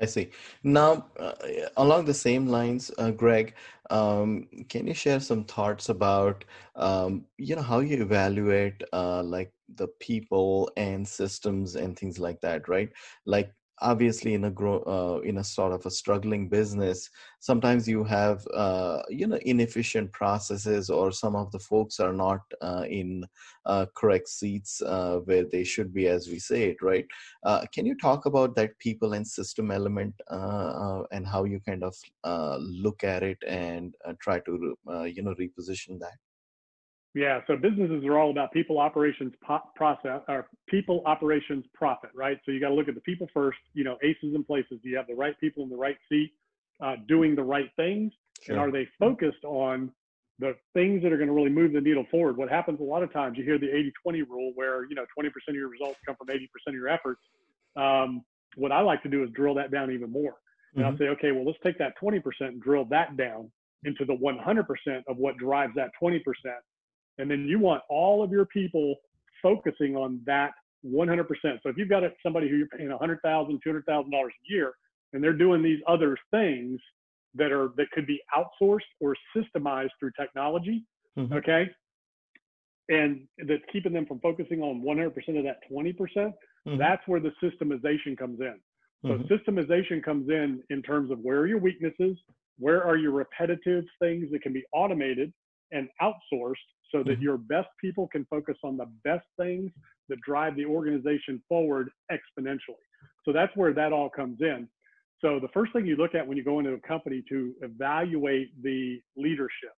[0.00, 0.30] I see.
[0.64, 1.32] Now, uh,
[1.76, 3.54] along the same lines, uh, Greg,
[3.90, 9.52] um, can you share some thoughts about, um, you know, how you evaluate uh, like
[9.76, 12.90] the people and systems and things like that, right?
[13.24, 17.10] Like obviously in a grow uh, in a sort of a struggling business
[17.40, 22.40] sometimes you have uh, you know inefficient processes or some of the folks are not
[22.62, 23.24] uh, in
[23.66, 27.06] uh, correct seats uh, where they should be as we say it right?
[27.44, 30.14] Uh, can you talk about that people and system element
[31.10, 31.94] and how you kind of
[32.60, 36.18] look at it and try to you know reposition that
[37.14, 42.38] yeah, so businesses are all about people operations po- process or people operations profit, right?
[42.44, 43.58] So you got to look at the people first.
[43.72, 44.80] You know, aces and places.
[44.82, 46.32] Do you have the right people in the right seat,
[46.82, 48.56] uh, doing the right things, sure.
[48.56, 49.92] and are they focused on
[50.40, 52.36] the things that are going to really move the needle forward?
[52.36, 53.68] What happens a lot of times, you hear the
[54.04, 57.20] 80-20 rule, where you know 20% of your results come from 80% of your efforts.
[57.76, 58.24] Um,
[58.56, 60.34] what I like to do is drill that down even more,
[60.74, 60.92] and mm-hmm.
[60.92, 63.52] I'll say, okay, well, let's take that 20% and drill that down
[63.84, 66.20] into the 100% of what drives that 20%
[67.18, 68.96] and then you want all of your people
[69.42, 70.52] focusing on that
[70.86, 71.26] 100%.
[71.42, 74.72] So if you've got somebody who you're paying $100,000, $200,000 a year,
[75.12, 76.80] and they're doing these other things
[77.36, 80.84] that are that could be outsourced or systemized through technology,
[81.18, 81.32] mm-hmm.
[81.34, 81.68] okay,
[82.88, 85.06] and that's keeping them from focusing on 100%
[85.38, 85.96] of that 20%.
[85.96, 86.78] Mm-hmm.
[86.78, 88.54] That's where the systemization comes in.
[89.02, 89.32] So mm-hmm.
[89.32, 92.16] systemization comes in in terms of where are your weaknesses,
[92.58, 95.32] where are your repetitive things that can be automated
[95.72, 96.54] and outsourced
[96.94, 97.22] so that mm-hmm.
[97.22, 99.72] your best people can focus on the best things
[100.08, 102.86] that drive the organization forward exponentially.
[103.24, 104.68] So that's where that all comes in.
[105.20, 108.50] So the first thing you look at when you go into a company to evaluate
[108.62, 109.74] the leadership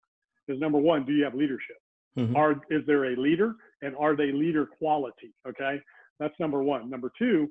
[0.48, 1.76] is number one, do you have leadership?
[2.18, 2.34] Mm-hmm.
[2.34, 5.32] Are is there a leader and are they leader quality?
[5.46, 5.80] Okay,
[6.18, 6.90] that's number one.
[6.90, 7.48] Number two,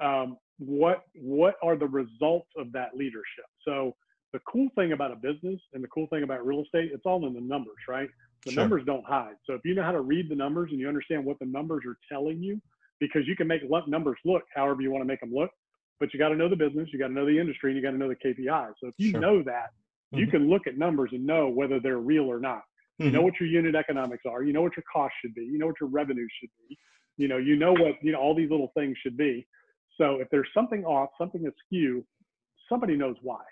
[0.00, 3.46] um, what what are the results of that leadership?
[3.66, 3.94] So
[4.32, 7.26] the cool thing about a business and the cool thing about real estate, it's all
[7.26, 8.08] in the numbers, right?
[8.44, 8.62] The sure.
[8.62, 9.34] numbers don't hide.
[9.46, 11.84] So if you know how to read the numbers and you understand what the numbers
[11.86, 12.60] are telling you,
[13.00, 15.50] because you can make numbers look however you want to make them look,
[16.00, 17.82] but you got to know the business, you got to know the industry, and you
[17.82, 18.72] got to know the KPIs.
[18.80, 19.20] So if you sure.
[19.20, 20.18] know that, mm-hmm.
[20.18, 22.62] you can look at numbers and know whether they're real or not.
[23.00, 23.04] Mm-hmm.
[23.04, 24.42] You know what your unit economics are.
[24.42, 25.44] You know what your cost should be.
[25.44, 26.78] You know what your revenue should be.
[27.18, 29.46] You know, you know what you know all these little things should be.
[29.96, 32.04] So if there's something off, something askew,
[32.68, 33.42] somebody knows why.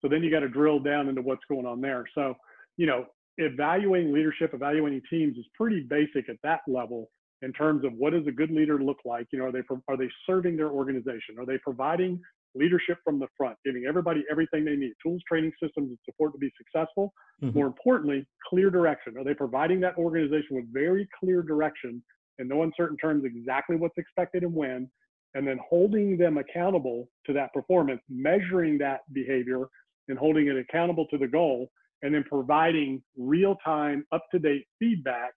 [0.00, 2.04] So then you got to drill down into what's going on there.
[2.14, 2.34] So,
[2.76, 3.06] you know,
[3.38, 7.08] evaluating leadership, evaluating teams is pretty basic at that level
[7.42, 9.26] in terms of what does a good leader look like?
[9.32, 11.38] You know, are they are they serving their organization?
[11.38, 12.20] Are they providing
[12.54, 16.38] leadership from the front, giving everybody everything they need, tools, training systems, and support to
[16.38, 17.12] be successful?
[17.42, 17.58] Mm-hmm.
[17.58, 19.16] More importantly, clear direction.
[19.18, 22.02] Are they providing that organization with very clear direction
[22.38, 24.90] in no uncertain terms exactly what's expected and when?
[25.34, 29.66] And then holding them accountable to that performance, measuring that behavior,
[30.08, 31.70] and holding it accountable to the goal
[32.02, 35.32] and then providing real-time up-to-date feedback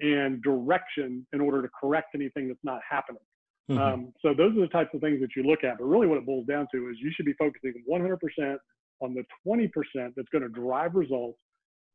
[0.00, 3.22] and direction in order to correct anything that's not happening.
[3.70, 3.80] Mm-hmm.
[3.80, 6.18] um, so those are the types of things that you look at but really what
[6.18, 8.56] it boils down to is you should be focusing 100%
[9.00, 9.70] on the 20%
[10.14, 11.38] that's going to drive results.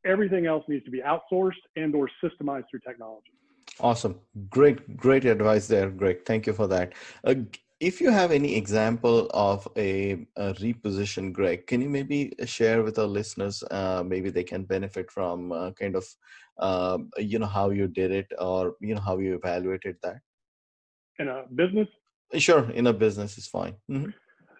[0.05, 3.31] Everything else needs to be outsourced and or systemized through technology.
[3.79, 4.19] Awesome.
[4.49, 6.25] Great great advice there greg.
[6.25, 6.93] Thank you for that.
[7.23, 7.35] Uh,
[7.79, 12.99] if you have any example of a, a, reposition, Greg, can you maybe share with
[12.99, 13.63] our listeners?
[13.71, 16.05] Uh, maybe they can benefit from uh, kind of,
[16.59, 20.19] uh, you know, how you did it or, you know, how you evaluated that.
[21.19, 21.87] In a business?
[22.37, 23.75] Sure, in a business is fine.
[23.89, 24.09] Mm-hmm.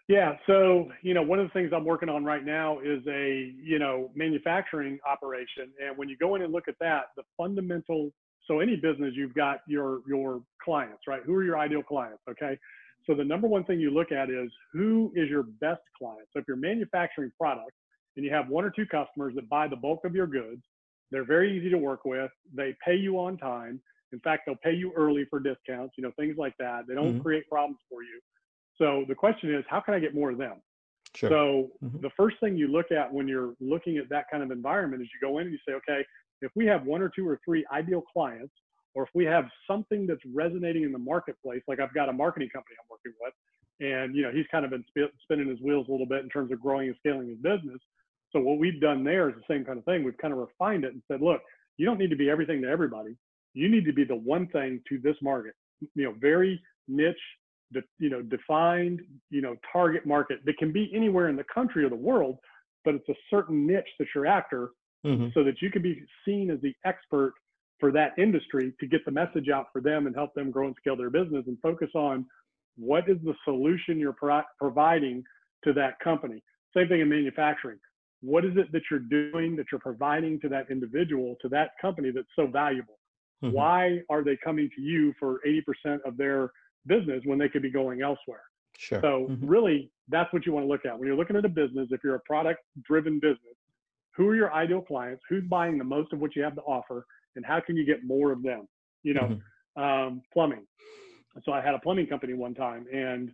[0.08, 0.38] Yeah.
[0.48, 3.78] So, you know, one of the things I'm working on right now is a, you
[3.78, 5.72] know, manufacturing operation.
[5.86, 8.12] And when you go in and look at that, the fundamental,
[8.48, 11.22] so any business, you've got your, your clients, right?
[11.24, 12.24] Who are your ideal clients?
[12.28, 12.58] Okay.
[13.06, 16.28] So the number one thing you look at is who is your best client.
[16.32, 17.76] So if you're manufacturing products
[18.16, 20.62] and you have one or two customers that buy the bulk of your goods,
[21.12, 22.30] they're very easy to work with.
[22.54, 23.82] They pay you on time.
[24.12, 26.88] In fact, they'll pay you early for discounts, you know, things like that.
[26.88, 27.22] They don't mm-hmm.
[27.22, 28.20] create problems for you.
[28.78, 30.62] So the question is, how can I get more of them?
[31.16, 31.30] Sure.
[31.30, 32.02] So mm-hmm.
[32.02, 35.10] the first thing you look at when you're looking at that kind of environment is
[35.14, 36.06] you go in and you say, okay,
[36.42, 38.54] if we have one or two or three ideal clients
[38.96, 42.50] or if we have something that's resonating in the marketplace, like I've got a marketing
[42.50, 43.34] company I'm working with,
[43.80, 46.30] and you know he's kind of been sp- spinning his wheels a little bit in
[46.30, 47.80] terms of growing and scaling his business.
[48.32, 50.04] So what we've done there is the same kind of thing.
[50.04, 51.42] We've kind of refined it and said, look,
[51.78, 53.16] you don't need to be everything to everybody.
[53.54, 55.54] You need to be the one thing to this market.
[55.96, 57.16] You know, very niche,
[57.74, 61.84] de- you know, defined, you know, target market that can be anywhere in the country
[61.84, 62.38] or the world,
[62.86, 64.70] but it's a certain niche that you're after,
[65.06, 65.28] mm-hmm.
[65.34, 67.34] so that you can be seen as the expert
[67.80, 70.76] for that industry to get the message out for them and help them grow and
[70.80, 72.26] scale their business and focus on
[72.78, 75.24] What is the solution you're pro- providing
[75.66, 76.42] to that company?
[76.76, 77.78] Same thing in manufacturing.
[78.22, 82.12] What is it that you're doing that you're providing to that individual, to that company
[82.12, 83.00] that's so valuable?
[83.44, 83.56] Mm-hmm.
[83.56, 86.52] Why are they coming to you for 80% of their
[86.86, 88.44] business when they could be going elsewhere?
[88.78, 89.02] Sure.
[89.02, 89.46] So mm-hmm.
[89.46, 91.88] really, that's what you want to look at when you're looking at a business.
[91.92, 93.58] If you're a product-driven business,
[94.16, 95.24] who are your ideal clients?
[95.30, 98.04] Who's buying the most of what you have to offer, and how can you get
[98.04, 98.68] more of them?
[99.04, 99.40] You know,
[99.78, 99.82] mm-hmm.
[99.82, 100.66] um, plumbing.
[101.46, 103.32] So I had a plumbing company one time, and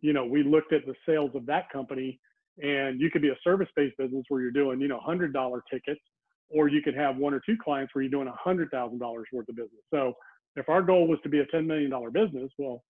[0.00, 2.20] you know, we looked at the sales of that company,
[2.62, 6.00] and you could be a service-based business where you're doing, you know, hundred dollar tickets,
[6.50, 9.26] or you could have one or two clients where you're doing a hundred thousand dollars
[9.32, 9.82] worth of business.
[9.92, 10.12] So
[10.56, 12.82] if our goal was to be a ten million dollar business, well,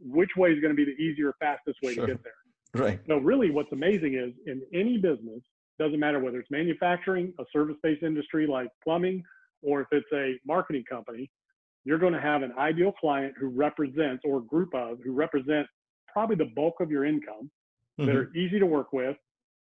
[0.00, 2.06] which way is going to be the easier, fastest way sure.
[2.06, 2.82] to get there?
[2.82, 3.00] Right.
[3.06, 5.40] So really, what's amazing is in any business,
[5.78, 9.22] doesn't matter whether it's manufacturing, a service-based industry like plumbing,
[9.64, 11.30] or if it's a marketing company,
[11.84, 15.66] you're going to have an ideal client who represents or group of who represent
[16.12, 17.50] probably the bulk of your income
[17.98, 18.06] mm-hmm.
[18.06, 19.16] that are easy to work with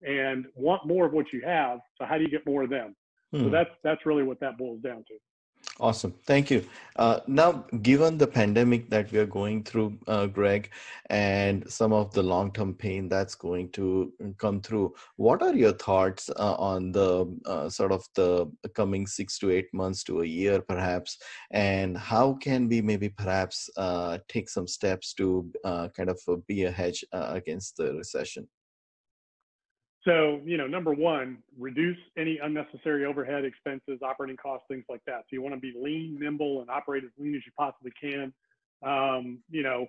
[0.03, 1.81] and want more of what you have.
[1.99, 2.95] So how do you get more of them?
[3.35, 3.47] Mm-hmm.
[3.47, 5.15] So that's that's really what that boils down to.
[5.81, 6.15] Awesome.
[6.25, 6.65] Thank you.
[6.97, 10.71] Uh, now, given the pandemic that we are going through, uh, Greg,
[11.11, 15.73] and some of the long term pain that's going to come through, what are your
[15.73, 20.27] thoughts uh, on the uh, sort of the coming six to eight months to a
[20.27, 21.19] year, perhaps?
[21.51, 26.65] And how can we maybe perhaps uh, take some steps to uh, kind of be
[26.65, 28.47] a hedge against the recession?
[30.05, 35.21] So, you know, number one, reduce any unnecessary overhead expenses, operating costs, things like that.
[35.21, 38.33] So you want to be lean, nimble, and operate as lean as you possibly can.
[38.83, 39.87] Um, you know,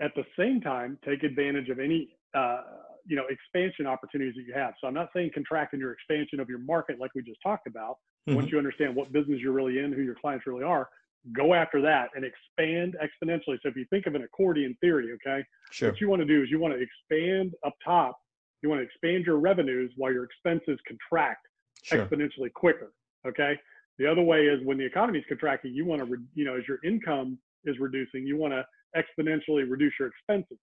[0.00, 2.62] at the same time, take advantage of any, uh,
[3.06, 4.72] you know, expansion opportunities that you have.
[4.80, 7.66] So I'm not saying contract in your expansion of your market like we just talked
[7.66, 7.98] about.
[8.26, 8.36] Mm-hmm.
[8.36, 10.88] Once you understand what business you're really in, who your clients really are,
[11.36, 13.58] go after that and expand exponentially.
[13.62, 15.90] So if you think of an accordion theory, okay, sure.
[15.90, 18.16] what you want to do is you want to expand up top
[18.62, 21.46] you want to expand your revenues while your expenses contract
[21.82, 22.06] sure.
[22.06, 22.92] exponentially quicker.
[23.26, 23.58] Okay.
[23.98, 26.56] The other way is when the economy is contracting, you want to, re- you know,
[26.56, 28.64] as your income is reducing, you want to
[28.96, 30.58] exponentially reduce your expenses,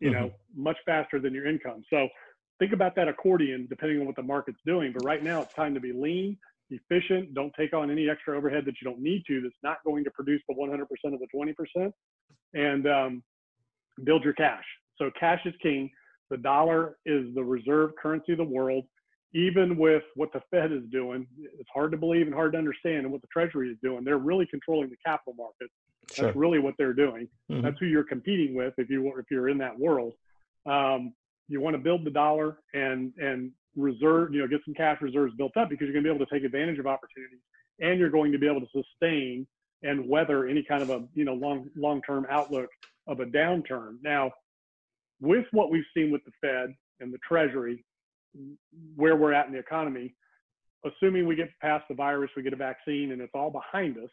[0.00, 0.20] you mm-hmm.
[0.20, 1.82] know, much faster than your income.
[1.90, 2.08] So
[2.58, 4.92] think about that accordion depending on what the market's doing.
[4.92, 6.38] But right now it's time to be lean,
[6.70, 7.34] efficient.
[7.34, 9.40] Don't take on any extra overhead that you don't need to.
[9.40, 10.80] That's not going to produce the 100%
[11.14, 11.92] of the 20%,
[12.54, 13.22] and um,
[14.04, 14.64] build your cash.
[14.98, 15.90] So cash is king.
[16.30, 18.84] The dollar is the reserve currency of the world.
[19.34, 21.26] Even with what the Fed is doing,
[21.58, 23.00] it's hard to believe and hard to understand.
[23.00, 25.74] And what the Treasury is doing, they're really controlling the capital markets.
[26.14, 26.26] Sure.
[26.26, 27.28] That's really what they're doing.
[27.50, 27.62] Mm-hmm.
[27.62, 30.14] That's who you're competing with if you if you're in that world.
[30.64, 31.12] Um,
[31.48, 35.34] you want to build the dollar and and reserve, you know, get some cash reserves
[35.36, 37.40] built up because you're going to be able to take advantage of opportunities,
[37.80, 39.46] and you're going to be able to sustain
[39.82, 42.70] and weather any kind of a you know long long term outlook
[43.06, 43.96] of a downturn.
[44.02, 44.32] Now,
[45.20, 47.84] with what we've seen with the Fed and the Treasury,
[48.96, 50.14] where we're at in the economy,
[50.84, 54.10] assuming we get past the virus, we get a vaccine, and it's all behind us,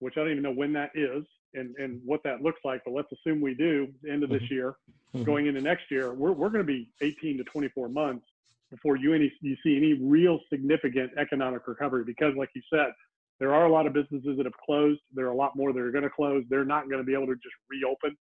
[0.00, 2.92] which I don't even know when that is and, and what that looks like, but
[2.92, 4.54] let's assume we do the end of this mm-hmm.
[4.54, 4.76] year,
[5.14, 5.24] mm-hmm.
[5.24, 8.26] going into next year, we're, we're going to be 18 to 24 months
[8.70, 12.04] before you, any, you see any real significant economic recovery.
[12.04, 12.88] Because, like you said,
[13.40, 15.00] there are a lot of businesses that have closed.
[15.14, 16.44] There are a lot more that are going to close.
[16.50, 18.16] They're not going to be able to just reopen.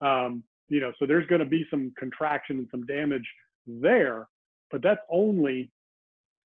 [0.00, 3.26] Um, you know, so there's going to be some contraction and some damage
[3.66, 4.28] there,
[4.70, 5.70] but that's only,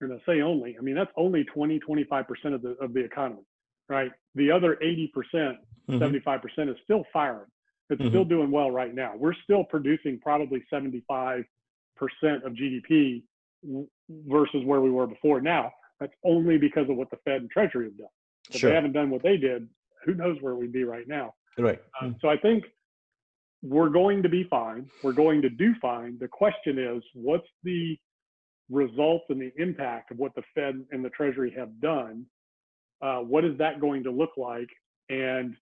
[0.00, 3.42] and I say only, I mean, that's only 20, 25% of the, of the economy,
[3.88, 4.10] right?
[4.34, 5.56] The other 80%, percent
[5.88, 7.46] mm hmm 75% is still firing.
[7.88, 8.08] It's mm-hmm.
[8.08, 9.12] still doing well right now.
[9.16, 11.44] We're still producing probably 75%
[12.00, 13.22] of GDP
[14.26, 15.40] versus where we were before.
[15.40, 18.08] Now, that's only because of what the Fed and Treasury have done.
[18.50, 18.70] If sure.
[18.70, 19.68] they haven't done what they did,
[20.04, 21.34] who knows where we'd be right now.
[21.58, 21.80] Right.
[22.00, 22.64] Um, so I think
[23.68, 24.88] we're going to be fine.
[25.02, 26.16] We're going to do fine.
[26.20, 27.96] The question is, what's the
[28.70, 32.26] results and the impact of what the Fed and the Treasury have done?
[33.02, 34.68] Uh, what is that going to look like?
[35.08, 35.54] And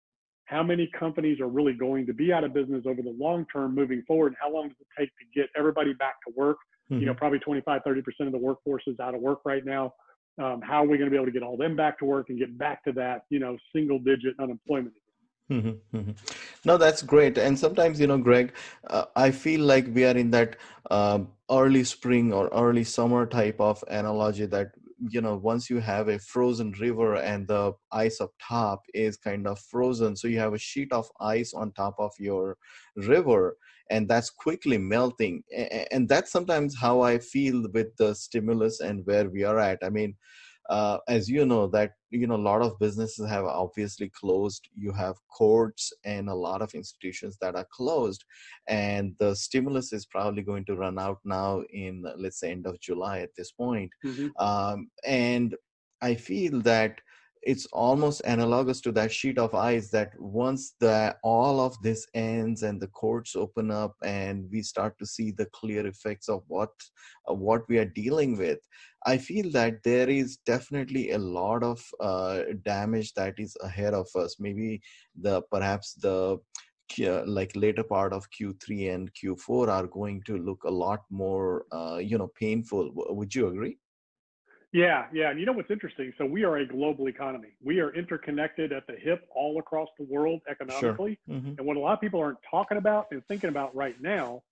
[0.46, 3.74] how many companies are really going to be out of business over the long term
[3.74, 4.34] moving forward?
[4.40, 6.59] How long does it take to get everybody back to work?
[6.90, 7.00] Mm-hmm.
[7.00, 9.94] You know, probably 25, 30% of the workforce is out of work right now.
[10.36, 12.28] Um, how are we going to be able to get all them back to work
[12.28, 14.94] and get back to that, you know, single digit unemployment
[15.51, 16.12] Mm-hmm, mm-hmm.
[16.64, 17.36] No, that's great.
[17.36, 18.53] And sometimes, you know, Greg,
[18.88, 20.57] uh, I feel like we are in that
[20.90, 21.20] uh,
[21.51, 24.68] early spring or early summer type of analogy that,
[25.11, 29.47] you know, once you have a frozen river and the ice up top is kind
[29.47, 32.57] of frozen, so you have a sheet of ice on top of your
[32.97, 33.59] river
[33.90, 35.42] and that's quickly melting.
[35.90, 39.80] And that's sometimes how I feel with the stimulus and where we are at.
[39.82, 40.16] I mean,
[40.70, 44.92] uh, as you know that you know a lot of businesses have obviously closed you
[44.92, 48.24] have courts and a lot of institutions that are closed
[48.68, 52.80] and the stimulus is probably going to run out now in let's say end of
[52.80, 54.28] july at this point mm-hmm.
[54.44, 55.54] um, and
[56.00, 56.98] i feel that
[57.47, 62.62] it's almost analogous to that sheet of ice that once the all of this ends
[62.62, 66.70] and the courts open up and we start to see the clear effects of what
[67.26, 68.59] what we are dealing with
[69.07, 74.09] i feel that there is definitely a lot of uh, damage that is ahead of
[74.16, 74.36] us.
[74.38, 74.80] Maybe
[75.20, 76.38] the perhaps the
[77.26, 81.99] like later part of q3 and q4 are going to look a lot more uh,
[81.99, 82.90] you know painful.
[82.95, 83.78] Would you agree
[84.74, 85.30] yeah, yeah.
[85.30, 86.12] And you know what's interesting?
[86.18, 87.50] So we are a global economy.
[87.62, 91.18] We are interconnected at the hip all across the world economically.
[91.28, 91.36] Sure.
[91.36, 91.54] Mm-hmm.
[91.58, 94.42] And what a lot of people aren't talking about and thinking about right now,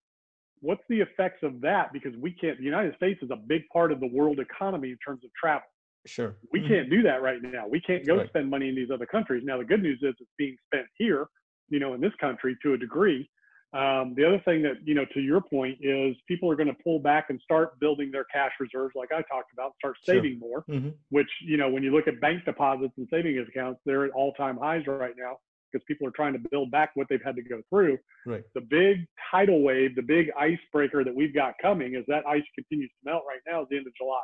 [0.61, 1.93] what's the effects of that?
[1.93, 4.99] Because we can't, the United States is a big part of the world economy in
[5.05, 5.67] terms of travel.
[6.07, 6.37] Sure.
[6.53, 6.69] We mm-hmm.
[6.69, 7.67] can't do that right now.
[7.69, 8.29] We can't go right.
[8.29, 9.43] spend money in these other countries.
[9.45, 11.27] Now, the good news is it's being spent here,
[11.69, 13.29] you know, in this country to a degree.
[13.73, 16.77] Um, the other thing that, you know, to your point is people are going to
[16.85, 20.49] pull back and start building their cash reserves, like I talked about, start saving sure.
[20.49, 20.91] more, mm-hmm.
[21.09, 24.35] which, you know, when you look at bank deposits and savings accounts, they're at all
[24.35, 25.39] time highs right now
[25.73, 27.99] because people are trying to build back what they've had to go through.
[28.27, 28.45] Right.
[28.55, 32.91] The big tidal wave, the big icebreaker that we've got coming is that ice continues
[32.91, 34.21] to melt right now is the end of July.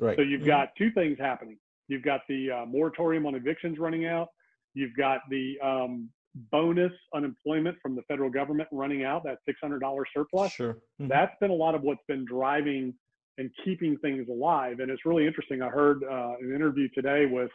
[0.00, 0.16] Right.
[0.16, 0.48] So you've mm-hmm.
[0.48, 1.58] got two things happening.
[1.86, 4.28] You've got the uh, moratorium on evictions running out.
[4.74, 10.52] You've got the um, bonus unemployment from the federal government running out, that $600 surplus.
[10.52, 10.74] Sure.
[10.74, 11.08] Mm-hmm.
[11.08, 12.94] That's been a lot of what's been driving
[13.38, 14.80] and keeping things alive.
[14.80, 15.62] And it's really interesting.
[15.62, 17.50] I heard uh, an interview today with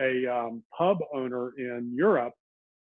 [0.00, 2.34] a um, pub owner in Europe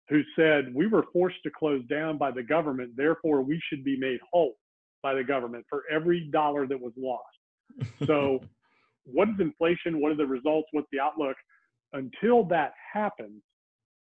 [0.09, 3.97] who said, We were forced to close down by the government, therefore, we should be
[3.97, 4.53] made whole
[5.01, 7.97] by the government for every dollar that was lost.
[8.05, 8.41] So,
[9.05, 10.01] what is inflation?
[10.01, 10.67] What are the results?
[10.71, 11.35] What's the outlook?
[11.93, 13.41] Until that happens,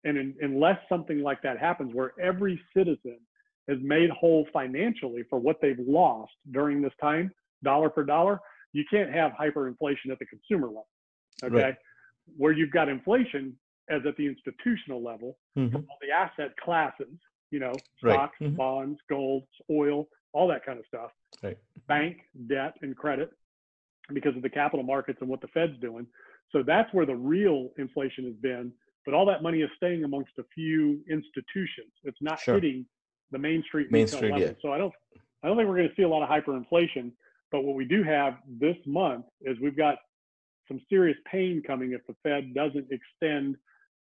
[0.04, 3.18] and in, unless something like that happens, where every citizen
[3.68, 7.32] is made whole financially for what they've lost during this time,
[7.64, 8.40] dollar for dollar,
[8.74, 10.88] you can't have hyperinflation at the consumer level.
[11.44, 11.56] Okay.
[11.56, 11.76] Right.
[12.38, 13.56] Where you've got inflation
[13.90, 15.76] as at the institutional level, mm-hmm.
[15.76, 17.14] all the asset classes,
[17.52, 18.48] you know, stocks, right.
[18.48, 18.56] mm-hmm.
[18.56, 21.12] bonds, gold, oil, all that kind of stuff.
[21.44, 21.58] Right.
[21.88, 23.32] Bank, debt, and credit
[24.14, 26.08] because of the capital markets and what the Fed's doing.
[26.52, 28.72] So that's where the real inflation has been
[29.06, 31.92] but all that money is staying amongst a few institutions.
[32.04, 32.56] It's not sure.
[32.56, 32.86] hitting
[33.32, 34.48] the Main Street Main Street, level.
[34.48, 34.54] Yeah.
[34.62, 34.94] So I don't
[35.44, 37.12] I don't think we're going to see a lot of hyperinflation.
[37.52, 39.98] But what we do have this month is we've got
[40.68, 43.58] some serious pain coming if the Fed doesn't extend.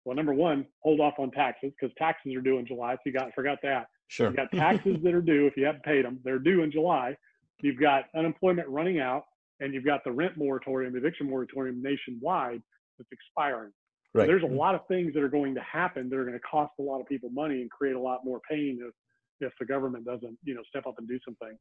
[0.04, 2.96] Well, number one, hold off on taxes because taxes are due in July.
[2.96, 3.88] So you got forgot that.
[4.08, 4.30] Sure.
[4.30, 6.20] You got taxes that are due if you haven't paid them.
[6.24, 7.16] They're due in July.
[7.62, 9.24] You've got unemployment running out,
[9.60, 12.62] and you've got the rent moratorium, eviction moratorium nationwide
[12.98, 13.72] that's expiring.
[14.18, 14.26] Right.
[14.26, 16.74] There's a lot of things that are going to happen that are going to cost
[16.80, 18.94] a lot of people money and create a lot more pain if
[19.40, 21.56] if the government doesn't, you know, step up and do something.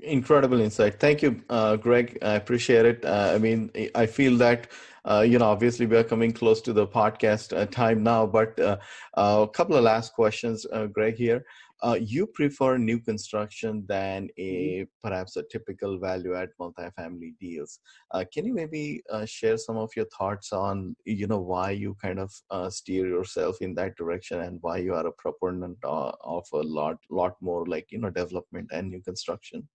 [0.00, 1.00] Incredible insight.
[1.00, 2.18] Thank you, uh, Greg.
[2.20, 3.02] I appreciate it.
[3.02, 4.68] Uh, I mean, I feel that,
[5.06, 8.60] uh, you know, obviously we are coming close to the podcast uh, time now, but
[8.60, 8.76] uh,
[9.16, 11.46] uh, a couple of last questions, Greg, here
[11.82, 14.84] uh, you prefer new construction than a mm-hmm.
[15.02, 17.80] perhaps a typical value add multifamily deals.
[18.10, 21.96] Uh, can you maybe uh, share some of your thoughts on you know why you
[22.02, 26.12] kind of uh, steer yourself in that direction and why you are a proponent uh,
[26.22, 29.68] of a lot lot more like you know development and new construction?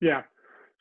[0.00, 0.22] Yeah,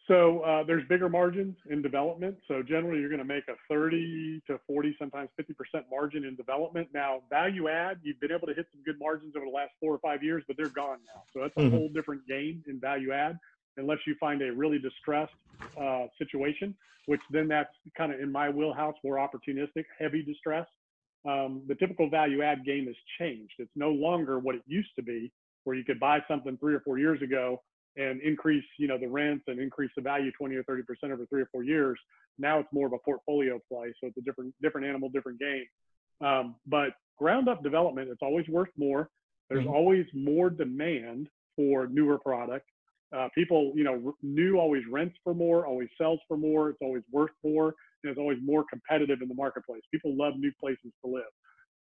[0.07, 2.37] so uh, there's bigger margins in development.
[2.47, 6.89] So generally, you're going to make a 30 to 40, sometimes 50% margin in development.
[6.93, 9.93] Now, value add, you've been able to hit some good margins over the last four
[9.95, 11.23] or five years, but they're gone now.
[11.33, 11.75] So that's a mm-hmm.
[11.75, 13.39] whole different game in value add,
[13.77, 15.33] unless you find a really distressed
[15.79, 16.75] uh, situation,
[17.07, 20.67] which then that's kind of in my wheelhouse, more opportunistic, heavy distress.
[21.27, 23.53] Um, the typical value add game has changed.
[23.57, 25.31] It's no longer what it used to be,
[25.63, 27.63] where you could buy something three or four years ago
[27.97, 31.25] and increase, you know, the rents and increase the value 20 or 30 percent over
[31.27, 31.99] three or four years.
[32.37, 35.65] Now it's more of a portfolio play, so it's a different different animal, different game.
[36.21, 39.09] Um, but ground up development, it's always worth more.
[39.49, 39.73] There's mm-hmm.
[39.73, 42.65] always more demand for newer product.
[43.15, 46.69] Uh, people, you know, new always rents for more, always sells for more.
[46.69, 47.73] It's always worth more,
[48.03, 49.81] and it's always more competitive in the marketplace.
[49.91, 51.23] People love new places to live.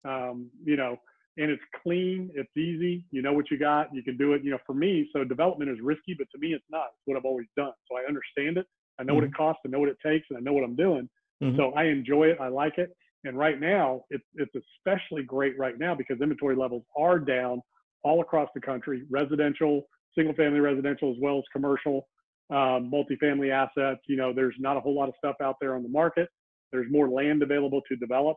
[0.05, 0.97] Um, you know,
[1.37, 3.05] and it's clean, it's easy.
[3.11, 4.43] You know what you got, you can do it.
[4.43, 6.87] You know, for me, so development is risky, but to me, it's not.
[6.87, 7.73] It's what I've always done.
[7.89, 8.67] So I understand it.
[8.99, 9.15] I know mm-hmm.
[9.15, 9.37] what it mm-hmm.
[9.37, 9.61] costs.
[9.65, 11.09] I know what it takes, and I know what I'm doing.
[11.43, 11.57] Mm-hmm.
[11.57, 12.37] So I enjoy it.
[12.39, 12.95] I like it.
[13.25, 17.61] And right now, it's it's especially great right now because inventory levels are down
[18.03, 22.07] all across the country, residential, single family residential, as well as commercial,
[22.49, 24.01] um, multifamily assets.
[24.07, 26.27] You know, there's not a whole lot of stuff out there on the market.
[26.71, 28.35] There's more land available to develop.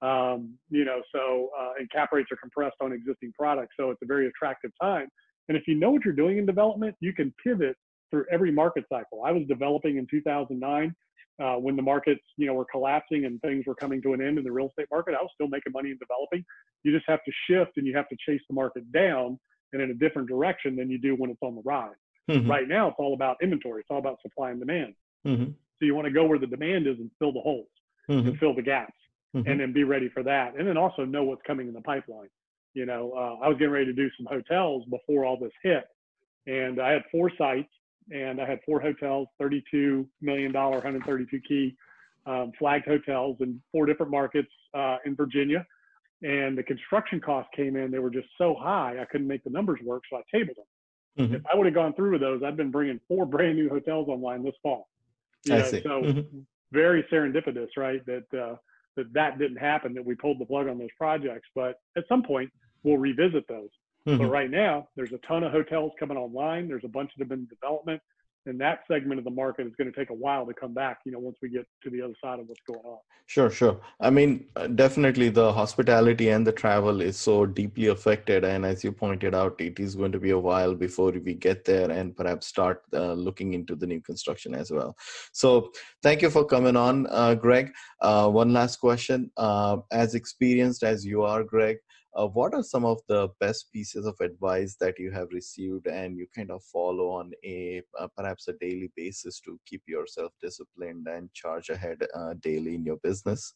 [0.00, 4.00] Um, you know, so uh, and cap rates are compressed on existing products, so it's
[4.02, 5.08] a very attractive time.
[5.48, 7.76] And if you know what you're doing in development, you can pivot
[8.10, 9.22] through every market cycle.
[9.24, 10.94] I was developing in 2009
[11.42, 14.38] uh, when the markets, you know, were collapsing and things were coming to an end
[14.38, 15.14] in the real estate market.
[15.14, 16.44] I was still making money in developing.
[16.82, 19.38] You just have to shift and you have to chase the market down
[19.72, 21.92] and in a different direction than you do when it's on the rise.
[22.30, 22.50] Mm-hmm.
[22.50, 23.80] Right now, it's all about inventory.
[23.80, 24.94] It's all about supply and demand.
[25.26, 25.44] Mm-hmm.
[25.44, 27.68] So you want to go where the demand is and fill the holes
[28.10, 28.28] mm-hmm.
[28.28, 28.98] and fill the gaps,
[29.34, 29.48] mm-hmm.
[29.48, 30.56] and then be ready for that.
[30.58, 32.28] And then also know what's coming in the pipeline.
[32.74, 35.84] You know, uh, I was getting ready to do some hotels before all this hit,
[36.46, 37.70] and I had four sites,
[38.10, 41.76] and I had four hotels, thirty-two million dollar, 132 key
[42.26, 45.66] um, flagged hotels in four different markets uh, in Virginia.
[46.22, 49.50] And the construction costs came in; they were just so high, I couldn't make the
[49.50, 51.26] numbers work, so I tabled them.
[51.26, 51.34] Mm-hmm.
[51.36, 54.08] If I would have gone through with those, I'd been bringing four brand new hotels
[54.08, 54.88] online this fall.
[55.44, 55.82] You I know, see.
[55.82, 56.38] So mm-hmm.
[56.72, 58.04] very serendipitous, right?
[58.06, 58.56] That uh,
[58.98, 59.94] that that didn't happen.
[59.94, 61.48] That we pulled the plug on those projects.
[61.54, 62.50] But at some point,
[62.82, 63.70] we'll revisit those.
[64.06, 64.18] Mm-hmm.
[64.18, 66.68] But right now, there's a ton of hotels coming online.
[66.68, 68.02] There's a bunch that have been in development
[68.48, 70.98] and that segment of the market is going to take a while to come back
[71.04, 72.98] you know once we get to the other side of what's going on.
[73.26, 73.80] Sure sure.
[74.00, 78.82] I mean uh, definitely the hospitality and the travel is so deeply affected and as
[78.82, 82.16] you pointed out it is going to be a while before we get there and
[82.16, 84.96] perhaps start uh, looking into the new construction as well.
[85.32, 85.70] So
[86.02, 87.72] thank you for coming on uh, greg.
[88.00, 89.30] Uh, one last question.
[89.36, 91.78] Uh, as experienced as you are greg
[92.14, 96.16] uh, what are some of the best pieces of advice that you have received and
[96.16, 101.06] you kind of follow on a uh, perhaps a daily basis to keep yourself disciplined
[101.06, 103.54] and charge ahead uh, daily in your business?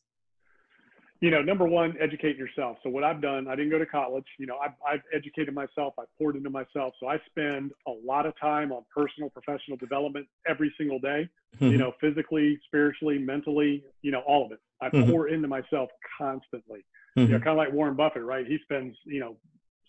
[1.21, 2.79] You know number one educate yourself.
[2.83, 4.27] So what i've done i didn't go to college.
[4.39, 5.95] You know i've, I've educated myself.
[5.99, 6.95] I poured into myself.
[7.01, 11.73] So i spend a lot of time on personal professional development every single day mm-hmm.
[11.73, 15.11] you know physically spiritually mentally you know all of it i mm-hmm.
[15.11, 16.85] pour into myself constantly
[17.19, 17.31] Mm-hmm.
[17.31, 18.47] You know, kind of like Warren Buffett, right?
[18.47, 19.37] He spends, you know,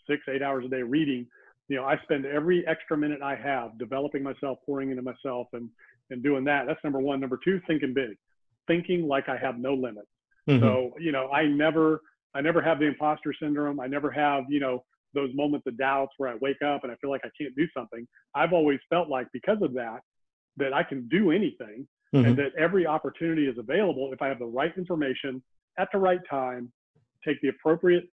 [0.09, 1.25] six, eight hours a day reading.
[1.69, 5.69] You know, I spend every extra minute I have developing myself, pouring into myself, and
[6.09, 6.65] and doing that.
[6.67, 7.21] That's number one.
[7.21, 8.17] Number two, thinking big,
[8.67, 10.07] thinking like I have no limits.
[10.49, 10.63] Mm-hmm.
[10.63, 12.01] So you know, I never,
[12.35, 13.79] I never have the imposter syndrome.
[13.79, 14.83] I never have, you know,
[15.13, 17.67] those moments of doubts where I wake up and I feel like I can't do
[17.75, 18.05] something.
[18.35, 19.99] I've always felt like because of that,
[20.57, 22.25] that I can do anything mm-hmm.
[22.25, 25.41] and that every opportunity is available if I have the right information
[25.77, 26.71] at the right time
[27.25, 28.05] take the appropriate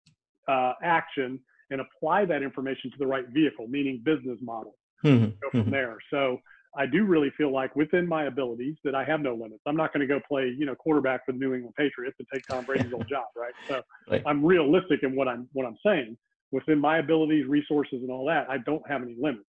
[0.48, 1.40] uh, action
[1.70, 4.74] and apply that information to the right vehicle, meaning business model.
[5.04, 5.24] Mm-hmm.
[5.24, 5.70] Go from mm-hmm.
[5.70, 5.96] there.
[6.10, 6.38] So
[6.76, 9.62] I do really feel like within my abilities that I have no limits.
[9.66, 12.28] I'm not going to go play, you know, quarterback for the New England Patriots and
[12.32, 13.54] take Tom Brady's old job, right?
[13.68, 14.22] So right.
[14.26, 16.16] I'm realistic in what I'm what I'm saying.
[16.50, 19.44] Within my abilities, resources, and all that, I don't have any limits.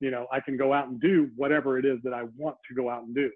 [0.00, 2.74] You know, I can go out and do whatever it is that I want to
[2.74, 3.30] go out and do.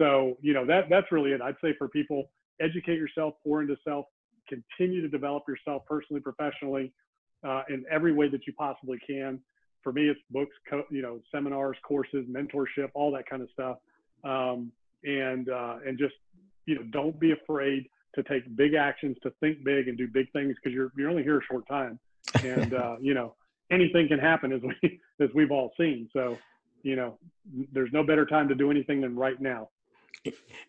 [0.00, 1.42] So, you know, that that's really it.
[1.42, 2.30] I'd say for people,
[2.60, 4.06] educate yourself, pour into self,
[4.48, 6.92] continue to develop yourself personally, professionally,
[7.46, 9.38] uh, in every way that you possibly can.
[9.82, 13.76] For me, it's books, co- you know, seminars, courses, mentorship, all that kind of stuff.
[14.24, 14.72] Um,
[15.04, 16.14] and uh, and just
[16.66, 20.32] you know, don't be afraid to take big actions, to think big, and do big
[20.32, 21.98] things because you're you're only here a short time,
[22.42, 23.34] and uh, you know,
[23.70, 26.08] anything can happen as we as we've all seen.
[26.12, 26.38] So,
[26.82, 27.18] you know,
[27.72, 29.68] there's no better time to do anything than right now.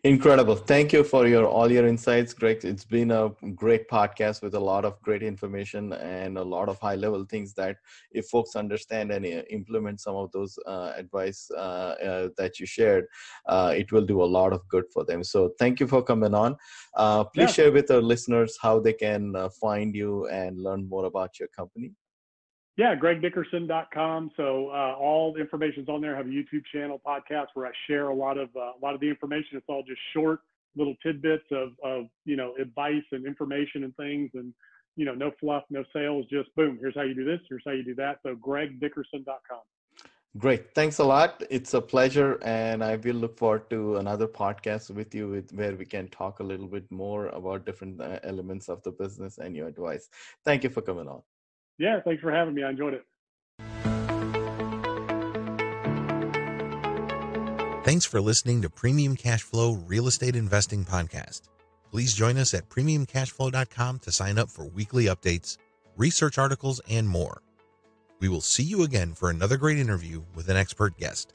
[0.04, 0.56] Incredible.
[0.56, 2.64] Thank you for your all your insights, Greg.
[2.64, 6.78] It's been a great podcast with a lot of great information and a lot of
[6.80, 7.76] high level things that
[8.10, 12.66] if folks understand and uh, implement some of those uh, advice uh, uh, that you
[12.66, 13.06] shared,
[13.46, 15.22] uh, it will do a lot of good for them.
[15.22, 16.56] So thank you for coming on.
[16.96, 17.64] Uh, please yeah.
[17.64, 21.92] share with our listeners how they can find you and learn more about your company.
[22.76, 24.30] Yeah, gregdickerson.com.
[24.36, 26.14] So uh, all the information's on there.
[26.14, 28.94] I have a YouTube channel, podcast where I share a lot of uh, a lot
[28.94, 29.58] of the information.
[29.58, 30.40] It's all just short
[30.74, 34.54] little tidbits of of you know advice and information and things, and
[34.96, 36.24] you know no fluff, no sales.
[36.30, 36.78] Just boom.
[36.80, 37.40] Here's how you do this.
[37.48, 38.20] Here's how you do that.
[38.22, 39.60] So gregdickerson.com.
[40.38, 40.74] Great.
[40.74, 41.42] Thanks a lot.
[41.50, 42.38] It's a pleasure.
[42.42, 46.40] And I will look forward to another podcast with you with, where we can talk
[46.40, 50.08] a little bit more about different uh, elements of the business and your advice.
[50.42, 51.22] Thank you for coming on.
[51.82, 52.62] Yeah, thanks for having me.
[52.62, 53.04] I enjoyed it.
[57.84, 61.48] Thanks for listening to Premium Cashflow Real Estate Investing Podcast.
[61.90, 65.58] Please join us at premiumcashflow.com to sign up for weekly updates,
[65.96, 67.42] research articles, and more.
[68.20, 71.32] We will see you again for another great interview with an expert guest.